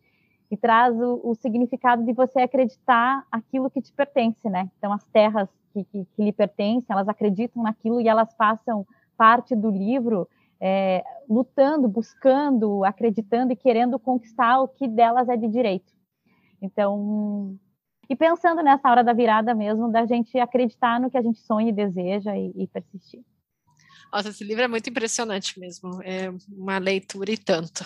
[0.50, 4.72] e traz o, o significado de você acreditar aquilo que te pertence, né?
[4.78, 8.88] Então as terras que, que, que lhe pertencem, elas acreditam naquilo e elas passam
[9.18, 10.26] parte do livro
[10.62, 15.92] é, lutando, buscando, acreditando e querendo conquistar o que delas é de direito.
[16.62, 17.60] Então,
[18.10, 21.70] e pensando nessa hora da virada mesmo, da gente acreditar no que a gente sonha
[21.70, 23.24] e deseja e, e persistir.
[24.12, 26.02] Nossa, esse livro é muito impressionante mesmo.
[26.04, 27.86] É uma leitura e tanto.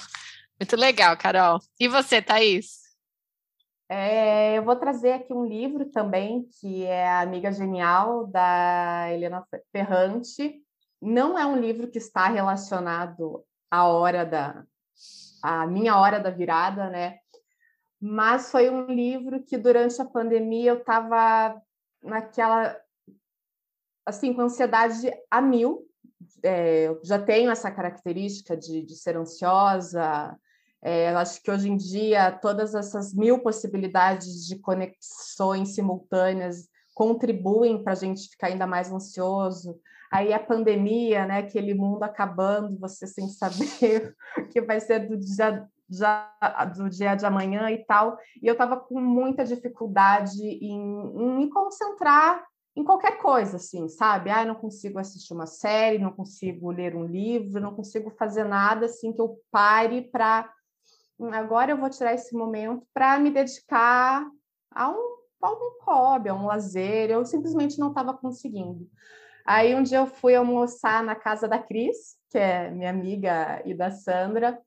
[0.59, 1.59] Muito legal, Carol.
[1.79, 2.81] E você, Thaís?
[3.89, 9.43] É, eu vou trazer aqui um livro também, que é a Amiga Genial, da Helena
[9.71, 10.61] Ferrante.
[11.01, 14.63] Não é um livro que está relacionado à hora da
[15.41, 17.17] a minha hora da virada, né?
[18.01, 21.61] Mas foi um livro que durante a pandemia eu estava
[22.01, 22.75] naquela
[24.03, 25.87] assim com ansiedade a mil.
[26.43, 30.35] É, eu já tenho essa característica de, de ser ansiosa,
[30.81, 37.83] é, eu acho que hoje em dia todas essas mil possibilidades de conexões simultâneas contribuem
[37.83, 39.79] para a gente ficar ainda mais ansioso.
[40.11, 45.17] Aí a pandemia, né, aquele mundo acabando, você sem saber o que vai ser do
[45.17, 46.31] dia, já,
[46.75, 48.17] do dia de amanhã e tal.
[48.41, 52.43] E eu estava com muita dificuldade em, em me concentrar
[52.75, 54.29] em qualquer coisa, assim, sabe?
[54.29, 58.85] Ah, não consigo assistir uma série, não consigo ler um livro, não consigo fazer nada
[58.85, 60.49] assim que eu pare para
[61.33, 64.25] agora eu vou tirar esse momento para me dedicar
[64.71, 67.11] a um, a um hobby, a um lazer.
[67.11, 68.89] Eu simplesmente não estava conseguindo.
[69.45, 73.73] Aí um dia eu fui almoçar na casa da Cris, que é minha amiga, e
[73.73, 74.59] da Sandra,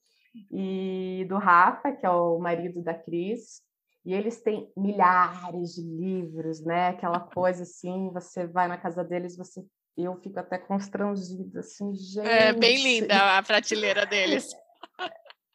[0.50, 3.62] e do Rafa, que é o marido da Cris.
[4.04, 6.88] E eles têm milhares de livros, né?
[6.88, 9.64] Aquela coisa assim, você vai na casa deles, você
[9.96, 12.26] eu fico até constrangida, assim, gente.
[12.26, 14.50] É bem linda a prateleira deles.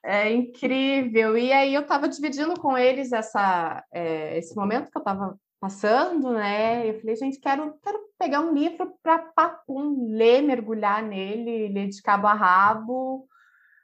[0.03, 1.37] É incrível.
[1.37, 6.31] E aí eu estava dividindo com eles essa, é, esse momento que eu estava passando,
[6.31, 6.89] né?
[6.89, 12.27] Eu falei, gente, quero, quero pegar um livro para ler, mergulhar nele, ler de cabo
[12.27, 13.27] a rabo,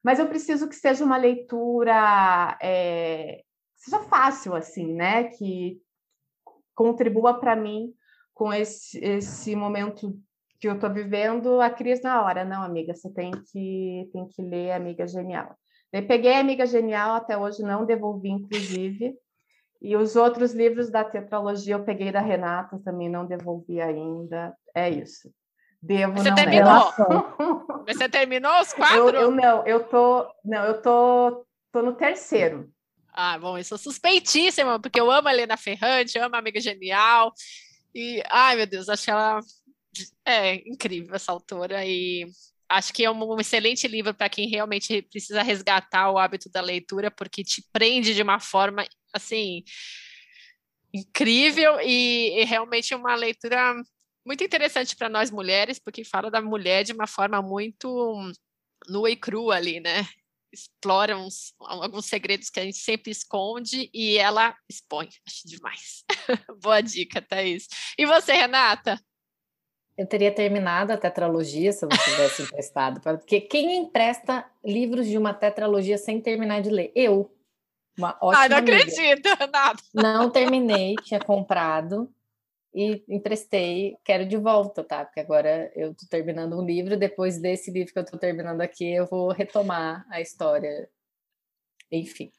[0.05, 3.41] mas eu preciso que seja uma leitura é,
[3.75, 5.23] seja fácil, assim, né?
[5.23, 5.81] Que
[6.75, 7.91] contribua para mim
[8.31, 10.15] com esse, esse momento
[10.59, 12.45] que eu estou vivendo, a crise na hora.
[12.45, 15.57] Não, amiga, você tem que, tem que ler Amiga Genial.
[15.91, 19.17] Eu peguei Amiga Genial, até hoje não devolvi, inclusive.
[19.81, 24.55] E os outros livros da tetralogia eu peguei da Renata, também não devolvi ainda.
[24.75, 25.33] É isso.
[25.85, 26.93] Devo Você terminou?
[27.85, 29.15] Você terminou os quatro?
[29.15, 32.71] Eu, eu, não, eu tô, não, eu tô, tô no terceiro.
[33.13, 37.31] Ah, bom, eu sou suspeitíssima, porque eu amo a Helena Ferrante, amo a Amiga Genial.
[37.93, 39.39] E, ai, meu Deus, acho ela
[40.25, 42.25] é incrível essa autora e
[42.67, 47.11] acho que é um, excelente livro para quem realmente precisa resgatar o hábito da leitura,
[47.11, 48.83] porque te prende de uma forma
[49.13, 49.63] assim
[50.91, 53.75] incrível e, e realmente uma leitura
[54.25, 58.31] muito interessante para nós mulheres, porque fala da mulher de uma forma muito
[58.89, 60.05] nua e crua ali, né?
[60.51, 65.09] Explora uns, alguns segredos que a gente sempre esconde e ela expõe.
[65.27, 66.03] Acho demais.
[66.61, 67.67] Boa dica, Thaís.
[67.97, 68.99] E você, Renata?
[69.97, 75.17] Eu teria terminado a tetralogia se eu não tivesse emprestado, porque quem empresta livros de
[75.17, 76.91] uma tetralogia sem terminar de ler?
[76.95, 77.31] Eu.
[77.97, 78.77] Uma ótima Ai, não amiga.
[78.77, 79.79] acredito, nada.
[79.93, 82.13] Não terminei, tinha comprado
[82.75, 85.05] e emprestei, quero de volta, tá?
[85.05, 88.91] Porque agora eu tô terminando um livro, depois desse livro que eu tô terminando aqui,
[88.93, 90.89] eu vou retomar a história
[91.91, 92.31] enfim.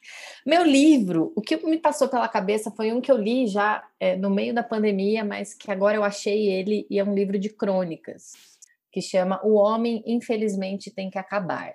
[0.45, 4.15] Meu livro, o que me passou pela cabeça foi um que eu li já é,
[4.15, 7.49] no meio da pandemia, mas que agora eu achei ele e é um livro de
[7.49, 8.33] crônicas,
[8.91, 11.73] que chama O Homem Infelizmente Tem que Acabar,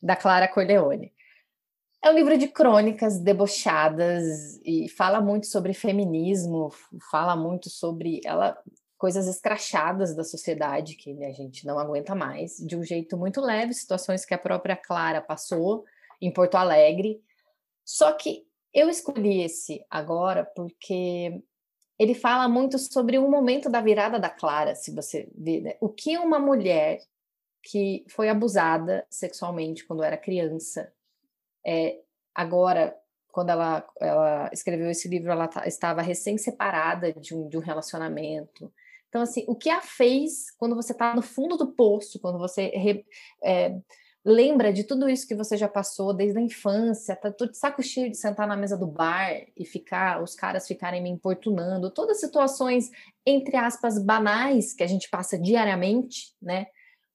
[0.00, 1.12] da Clara Corleone.
[2.06, 6.72] É um livro de crônicas debochadas e fala muito sobre feminismo,
[7.10, 8.56] fala muito sobre ela
[8.96, 13.40] coisas escrachadas da sociedade que né, a gente não aguenta mais, de um jeito muito
[13.40, 15.84] leve, situações que a própria Clara passou
[16.20, 17.20] em Porto Alegre.
[17.84, 21.42] Só que eu escolhi esse agora porque
[21.98, 25.74] ele fala muito sobre um momento da virada da Clara, se você ver, né?
[25.80, 27.00] o que uma mulher
[27.64, 30.94] que foi abusada sexualmente quando era criança,
[31.66, 31.98] é,
[32.34, 32.96] agora,
[33.32, 38.72] quando ela, ela escreveu esse livro, ela estava recém-separada de um, de um relacionamento.
[39.08, 42.70] Então, assim, o que a fez quando você está no fundo do poço, quando você
[43.42, 43.76] é,
[44.24, 47.82] lembra de tudo isso que você já passou desde a infância, tá tudo de saco
[47.82, 52.20] cheio de sentar na mesa do bar e ficar, os caras ficarem me importunando, todas
[52.20, 52.90] situações,
[53.24, 56.66] entre aspas, banais que a gente passa diariamente, né?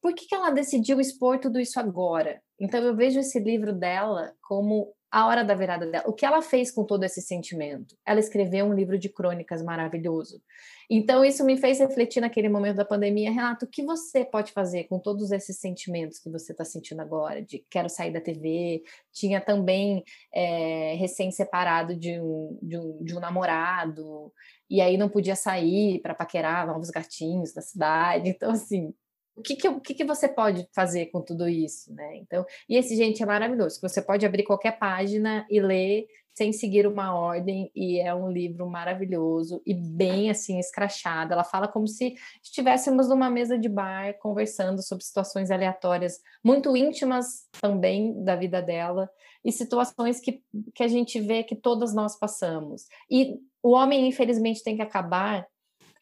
[0.01, 2.41] Por que, que ela decidiu expor tudo isso agora?
[2.59, 6.05] Então eu vejo esse livro dela como a hora da virada dela.
[6.07, 7.97] O que ela fez com todo esse sentimento?
[8.05, 10.41] Ela escreveu um livro de crônicas maravilhoso.
[10.89, 13.31] Então, isso me fez refletir naquele momento da pandemia.
[13.31, 17.41] Renato, o que você pode fazer com todos esses sentimentos que você está sentindo agora?
[17.41, 23.19] De quero sair da TV, tinha também é, recém-separado de um, de, um, de um
[23.19, 24.33] namorado,
[24.69, 28.29] e aí não podia sair para paquerar novos gatinhos da cidade.
[28.29, 28.93] Então, assim,
[29.35, 32.17] o que, que, o que, que você pode fazer com tudo isso, né?
[32.17, 36.53] Então, e esse gente é maravilhoso, que você pode abrir qualquer página e ler sem
[36.53, 41.33] seguir uma ordem, e é um livro maravilhoso e bem assim escrachado.
[41.33, 47.47] Ela fala como se estivéssemos numa mesa de bar conversando sobre situações aleatórias, muito íntimas
[47.59, 49.09] também da vida dela,
[49.43, 50.41] e situações que,
[50.73, 52.85] que a gente vê que todas nós passamos.
[53.09, 55.45] E o homem, infelizmente, tem que acabar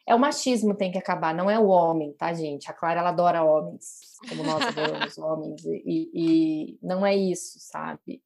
[0.10, 2.68] é o machismo tem que acabar, não é o homem, tá, gente?
[2.68, 8.20] A Clara, ela adora homens, como nós adoramos homens, e, e, não é isso, sabe?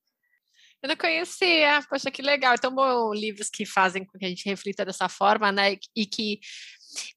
[0.81, 2.55] Eu não conhecia, poxa, que legal.
[2.55, 5.77] Então, bom, livros que fazem com que a gente reflita dessa forma, né?
[5.93, 6.39] E que.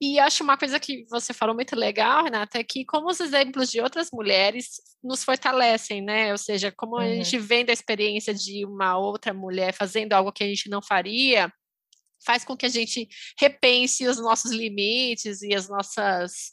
[0.01, 3.71] E acho uma coisa que você falou muito legal, Renata, é que como os exemplos
[3.71, 6.33] de outras mulheres nos fortalecem, né?
[6.33, 7.03] Ou seja, como uhum.
[7.03, 10.81] a gente vem da experiência de uma outra mulher fazendo algo que a gente não
[10.81, 11.53] faria,
[12.25, 13.09] faz com que a gente
[13.39, 16.53] repense os nossos limites e as nossas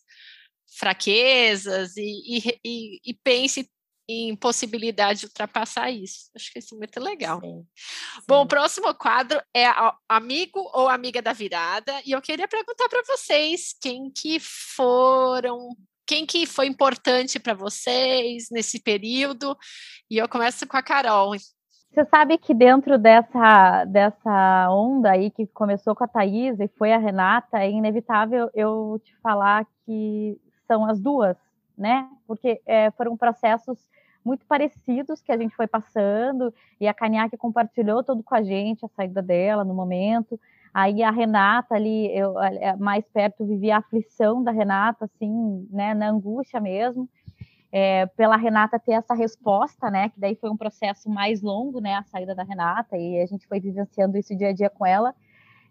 [0.78, 3.70] fraquezas e, e, e, e pense
[4.08, 6.30] em possibilidade de ultrapassar isso.
[6.36, 7.40] Acho que isso é muito legal.
[7.40, 8.22] Sim, sim.
[8.28, 9.66] Bom, o próximo quadro é
[10.10, 15.70] amigo ou amiga da virada, e eu queria perguntar para vocês quem que foram,
[16.06, 19.58] quem que foi importante para vocês nesse período.
[20.10, 21.34] E eu começo com a Carol.
[21.94, 26.92] Você sabe que dentro dessa, dessa onda aí que começou com a Thaís e foi
[26.92, 30.36] a Renata, é inevitável eu te falar que
[30.66, 31.38] são as duas,
[31.78, 32.10] né?
[32.26, 33.78] Porque é, foram processos
[34.26, 38.84] muito parecidos que a gente foi passando, e a Caniaque compartilhou tudo com a gente,
[38.84, 40.40] a saída dela no momento.
[40.74, 42.34] Aí a Renata ali, eu
[42.80, 47.08] mais perto vivia a aflição da Renata, assim, né, na angústia mesmo
[47.76, 50.10] é, pela Renata ter essa resposta, né?
[50.10, 51.96] Que daí foi um processo mais longo, né?
[51.96, 55.16] A saída da Renata e a gente foi vivenciando isso dia a dia com ela.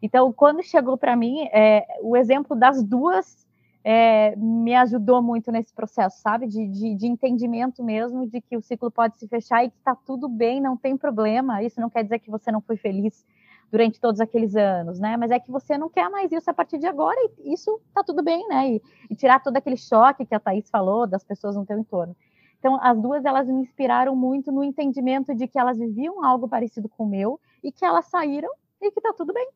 [0.02, 3.46] Então, quando chegou para mim, é, o exemplo das duas
[3.84, 6.48] é, me ajudou muito nesse processo, sabe?
[6.48, 9.94] De, de, de, entendimento mesmo de que o ciclo pode se fechar e que está
[9.94, 11.62] tudo bem, não tem problema.
[11.62, 13.24] Isso não quer dizer que você não foi feliz
[13.72, 15.16] durante todos aqueles anos, né?
[15.16, 18.04] Mas é que você não quer mais isso a partir de agora e isso tá
[18.04, 18.74] tudo bem, né?
[18.74, 22.14] E, e tirar todo aquele choque que a Thaís falou das pessoas no teu entorno.
[22.58, 26.86] Então, as duas, elas me inspiraram muito no entendimento de que elas viviam algo parecido
[26.86, 28.50] com o meu e que elas saíram
[28.80, 29.48] e que tá tudo bem.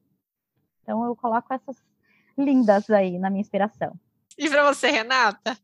[0.83, 1.77] Então, eu coloco essas
[2.39, 3.93] lindas aí na minha inspiração.
[4.39, 5.59] E para você, Renata?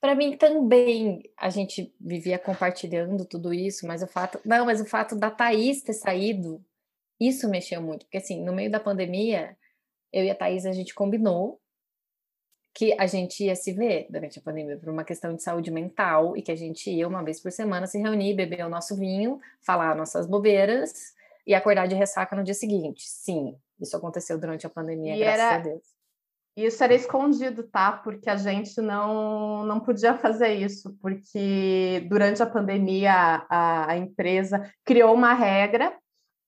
[0.00, 4.86] Para mim também, a gente vivia compartilhando tudo isso, mas o fato, não, mas o
[4.86, 6.64] fato da Thaís ter saído
[7.20, 9.56] isso mexeu muito, porque assim, no meio da pandemia,
[10.12, 11.60] eu e a Thaís, a gente combinou
[12.72, 16.36] que a gente ia se ver durante a pandemia por uma questão de saúde mental
[16.36, 19.40] e que a gente ia uma vez por semana se reunir, beber o nosso vinho,
[19.60, 21.12] falar nossas bobeiras
[21.46, 23.02] e acordar de ressaca no dia seguinte.
[23.08, 25.54] Sim, isso aconteceu durante a pandemia, e graças era...
[25.56, 26.00] a Deus.
[26.56, 27.92] Isso era escondido, tá?
[27.92, 33.12] Porque a gente não, não podia fazer isso, porque durante a pandemia
[33.48, 35.96] a, a empresa criou uma regra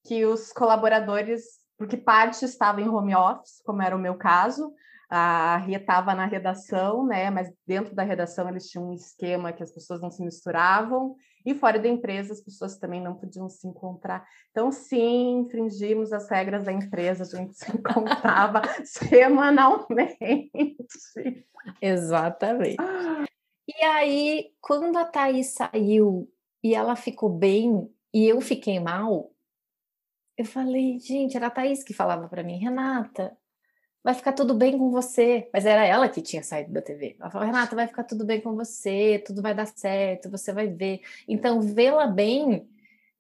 [0.05, 1.43] que os colaboradores,
[1.79, 4.73] porque parte estava em home office, como era o meu caso,
[5.15, 7.29] a Ria estava na redação, né?
[7.29, 11.55] Mas dentro da redação eles tinham um esquema que as pessoas não se misturavam, e
[11.55, 14.27] fora da empresa as pessoas também não podiam se encontrar.
[14.51, 20.77] Então, sim, infringimos as regras da empresa, a gente se encontrava semanalmente.
[21.81, 22.77] Exatamente.
[23.69, 26.29] E aí, quando a Thaís saiu
[26.63, 29.31] e ela ficou bem e eu fiquei mal,
[30.43, 33.37] eu falei, gente, era a Thaís que falava para mim, Renata,
[34.03, 35.49] vai ficar tudo bem com você.
[35.53, 37.17] Mas era ela que tinha saído da TV.
[37.21, 40.69] Ela falou, Renata, vai ficar tudo bem com você, tudo vai dar certo, você vai
[40.69, 41.01] ver.
[41.29, 42.69] Então, vê-la bem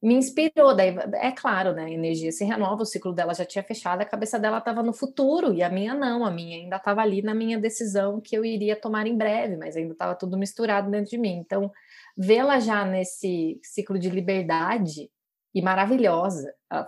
[0.02, 0.74] me inspirou.
[0.74, 1.84] Daí, é claro, né?
[1.84, 4.92] A energia se renova, o ciclo dela já tinha fechado, a cabeça dela estava no
[4.92, 8.44] futuro, e a minha não, a minha ainda estava ali na minha decisão que eu
[8.44, 11.36] iria tomar em breve, mas ainda estava tudo misturado dentro de mim.
[11.36, 11.70] Então,
[12.16, 15.08] vê-la já nesse ciclo de liberdade
[15.54, 16.54] e maravilhosa.
[16.70, 16.86] Ela,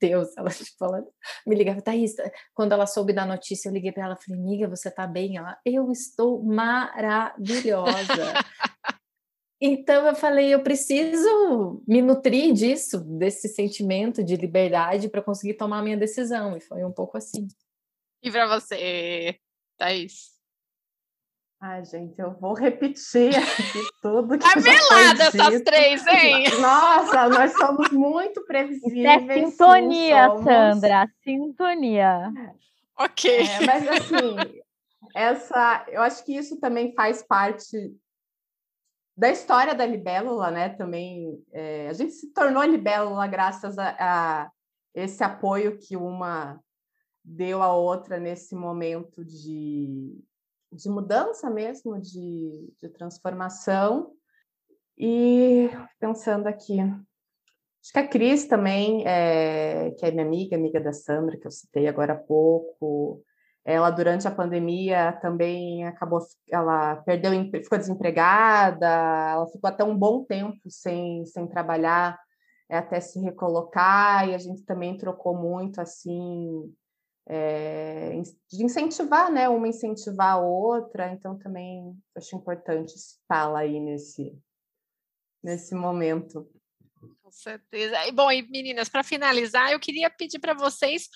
[0.00, 1.04] Deus, ela tipo, ela
[1.46, 2.14] me ligava, Thaís,
[2.54, 5.36] quando ela soube da notícia, eu liguei para ela, falei, amiga, você tá bem?
[5.36, 7.36] Ela, eu estou maravilhosa.
[9.60, 15.78] então eu falei, eu preciso me nutrir disso, desse sentimento de liberdade para conseguir tomar
[15.78, 16.56] a minha decisão.
[16.56, 17.46] E foi um pouco assim.
[18.22, 19.38] E para você,
[19.78, 20.39] Thaís?
[21.62, 26.44] Ai, gente, eu vou repetir aqui tudo que Amelada essas três, hein?
[26.58, 29.22] Nossa, nós somos muito previsíveis.
[29.22, 32.32] Isso é sintonia, sim, Sandra, sintonia.
[32.98, 33.30] Ok.
[33.40, 34.36] É, mas assim,
[35.14, 37.94] essa, eu acho que isso também faz parte
[39.14, 40.70] da história da libélula, né?
[40.70, 44.50] Também é, a gente se tornou libélula graças a, a
[44.94, 46.58] esse apoio que uma
[47.22, 50.18] deu à outra nesse momento de
[50.72, 54.12] de mudança mesmo, de, de transformação.
[54.96, 60.92] E pensando aqui, acho que a Cris também, é, que é minha amiga, amiga da
[60.92, 63.24] Sandra, que eu citei agora há pouco,
[63.64, 70.24] ela durante a pandemia também acabou, ela perdeu, ficou desempregada, ela ficou até um bom
[70.24, 72.18] tempo sem, sem trabalhar,
[72.68, 76.72] é, até se recolocar, e a gente também trocou muito assim
[77.32, 78.20] é,
[78.50, 79.48] de incentivar, né?
[79.48, 84.36] Uma incentivar a outra, então também acho importante citá-la aí nesse,
[85.40, 86.50] nesse momento.
[87.22, 88.04] Com certeza.
[88.08, 91.08] E, bom, e meninas, para finalizar, eu queria pedir para vocês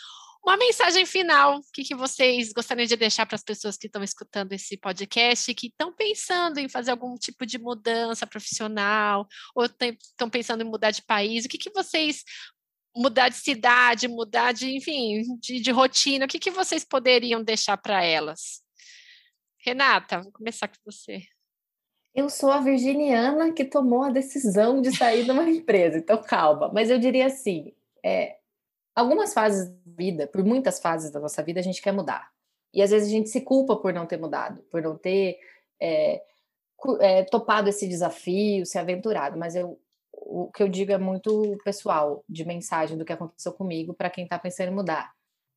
[0.47, 1.59] uma mensagem final.
[1.59, 5.53] O que, que vocês gostariam de deixar para as pessoas que estão escutando esse podcast,
[5.53, 10.93] que estão pensando em fazer algum tipo de mudança profissional, ou estão pensando em mudar
[10.93, 11.45] de país?
[11.45, 12.23] O que, que vocês
[12.95, 17.77] mudar de cidade, mudar de, enfim, de, de rotina, o que, que vocês poderiam deixar
[17.77, 18.63] para elas?
[19.59, 21.23] Renata, vou começar com você.
[22.15, 26.71] Eu sou a virginiana que tomou a decisão de sair de uma empresa, então calma.
[26.73, 27.75] Mas eu diria assim:
[28.05, 28.37] é,
[28.95, 32.31] algumas fases da vida, por muitas fases da nossa vida, a gente quer mudar.
[32.73, 35.39] E às vezes a gente se culpa por não ter mudado, por não ter
[35.81, 36.23] é,
[37.01, 39.37] é, topado esse desafio, se aventurado.
[39.37, 39.81] Mas eu
[40.27, 44.25] o que eu digo é muito pessoal, de mensagem do que aconteceu comigo para quem
[44.25, 45.13] está pensando em mudar.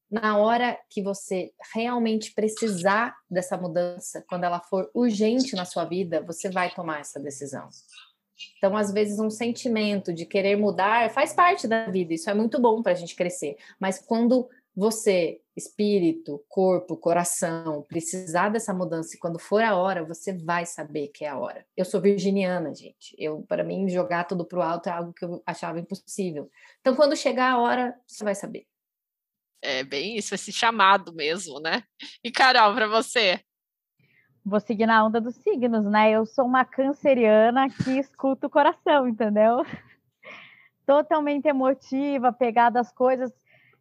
[0.10, 6.22] Na hora que você realmente precisar dessa mudança, quando ela for urgente na sua vida,
[6.22, 7.68] você vai tomar essa decisão.
[8.58, 12.60] Então, às vezes, um sentimento de querer mudar faz parte da vida, isso é muito
[12.62, 13.58] bom para a gente crescer.
[13.80, 20.32] Mas quando você, espírito, corpo, coração, precisar dessa mudança e quando for a hora, você
[20.32, 21.66] vai saber que é a hora.
[21.76, 23.16] Eu sou virginiana, gente.
[23.18, 26.50] Eu, para mim, jogar tudo pro alto é algo que eu achava impossível.
[26.80, 28.68] Então, quando chegar a hora, você vai saber.
[29.60, 31.84] É bem isso, esse chamado mesmo, né?
[32.24, 33.42] E Carol, para você?
[34.46, 36.12] Vou seguir na onda dos signos, né?
[36.12, 39.66] Eu sou uma canceriana que escuta o coração, entendeu?
[40.86, 43.34] Totalmente emotiva, pegada às coisas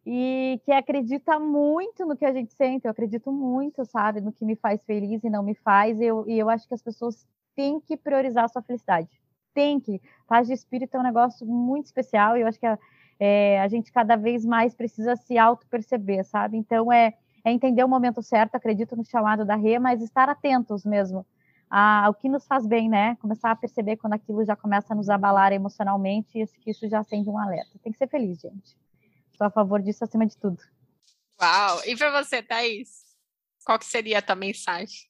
[0.09, 2.85] e que acredita muito no que a gente sente.
[2.85, 5.99] Eu acredito muito, sabe, no que me faz feliz e não me faz.
[5.99, 9.09] Eu, e eu acho que as pessoas têm que priorizar a sua felicidade.
[9.53, 10.01] Tem que.
[10.25, 12.79] Paz de espírito é um negócio muito especial e eu acho que a,
[13.19, 16.55] é, a gente cada vez mais precisa se auto-perceber, sabe?
[16.55, 20.85] Então, é, é entender o momento certo, acredito no chamado da Rê, mas estar atentos
[20.85, 21.25] mesmo
[21.69, 23.17] ao que nos faz bem, né?
[23.17, 27.29] Começar a perceber quando aquilo já começa a nos abalar emocionalmente e isso já acende
[27.29, 27.77] um alerta.
[27.83, 28.77] Tem que ser feliz, gente.
[29.37, 30.57] Sou a favor disso acima de tudo.
[31.39, 31.81] Uau!
[31.85, 33.05] E para você, Thaís?
[33.63, 35.07] Qual que seria a tua mensagem?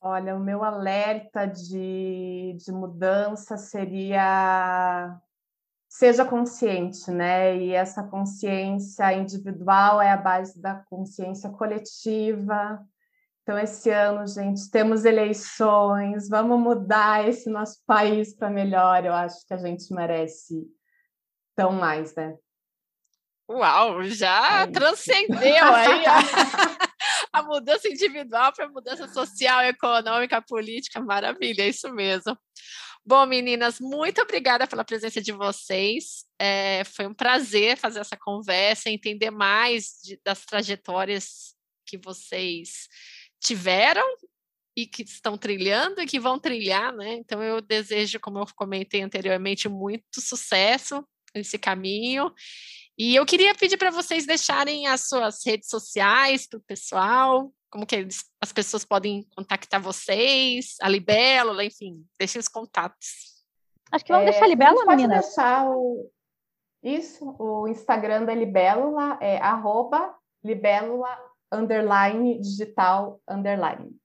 [0.00, 5.20] Olha, o meu alerta de, de mudança seria
[5.88, 7.56] seja consciente, né?
[7.56, 12.84] E essa consciência individual é a base da consciência coletiva.
[13.42, 19.04] Então, esse ano, gente, temos eleições, vamos mudar esse nosso país para melhor.
[19.04, 20.64] Eu acho que a gente merece
[21.54, 22.36] tão mais, né?
[23.50, 26.18] Uau, já é transcendeu aí a,
[27.40, 31.00] a mudança individual para a mudança social, econômica, política.
[31.00, 32.38] Maravilha, é isso mesmo.
[33.04, 36.24] Bom, meninas, muito obrigada pela presença de vocês.
[36.38, 42.86] É, foi um prazer fazer essa conversa, entender mais de, das trajetórias que vocês
[43.42, 44.06] tiveram
[44.76, 47.14] e que estão trilhando e que vão trilhar, né?
[47.14, 51.04] Então eu desejo, como eu comentei anteriormente, muito sucesso
[51.34, 52.32] nesse caminho
[53.02, 57.86] e eu queria pedir para vocês deixarem as suas redes sociais para o pessoal, como
[57.86, 63.42] que eles, as pessoas podem contactar vocês, a Libélula, enfim, deixem os contatos.
[63.90, 65.24] Acho que vamos é, deixar a Libélula, pode meninas.
[65.24, 66.10] deixar o...
[66.82, 70.14] Isso, o Instagram da Libélula é arroba
[70.44, 71.08] libélula
[71.50, 73.98] underline digital underline.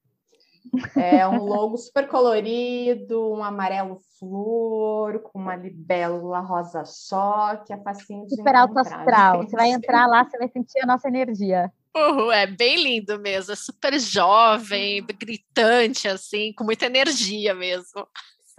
[0.95, 8.25] É um logo super colorido, um amarelo flor, com uma libélula rosa choque, é facinho
[8.25, 9.43] de Super alto astral.
[9.43, 11.71] Você vai entrar lá, você vai sentir a nossa energia.
[11.95, 18.05] Uhum, é bem lindo mesmo, é super jovem, gritante, assim, com muita energia mesmo.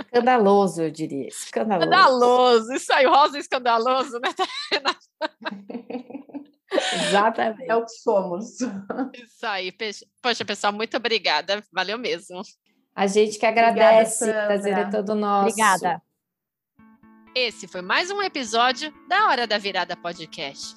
[0.00, 1.28] Escandaloso, eu diria.
[1.28, 1.84] Escandaloso.
[1.84, 4.30] Escandaloso, isso aí, rosa escandaloso, né?
[6.72, 7.70] Exatamente.
[7.70, 8.58] É o que somos.
[9.14, 9.72] Isso aí.
[10.22, 11.62] Poxa, pessoal, muito obrigada.
[11.72, 12.42] Valeu mesmo.
[12.94, 14.24] A gente que agradece.
[14.24, 15.48] Obrigada, prazer é todo nosso.
[15.48, 16.02] Obrigada.
[17.34, 20.76] Esse foi mais um episódio da Hora da Virada Podcast.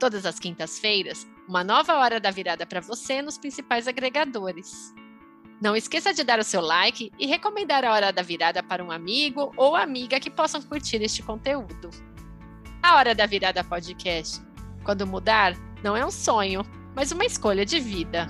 [0.00, 4.92] Todas as quintas-feiras, uma nova Hora da Virada para você nos principais agregadores.
[5.62, 8.90] Não esqueça de dar o seu like e recomendar a Hora da Virada para um
[8.90, 11.90] amigo ou amiga que possam curtir este conteúdo.
[12.82, 14.42] A Hora da Virada Podcast.
[14.84, 16.62] Quando mudar, não é um sonho,
[16.94, 18.28] mas uma escolha de vida.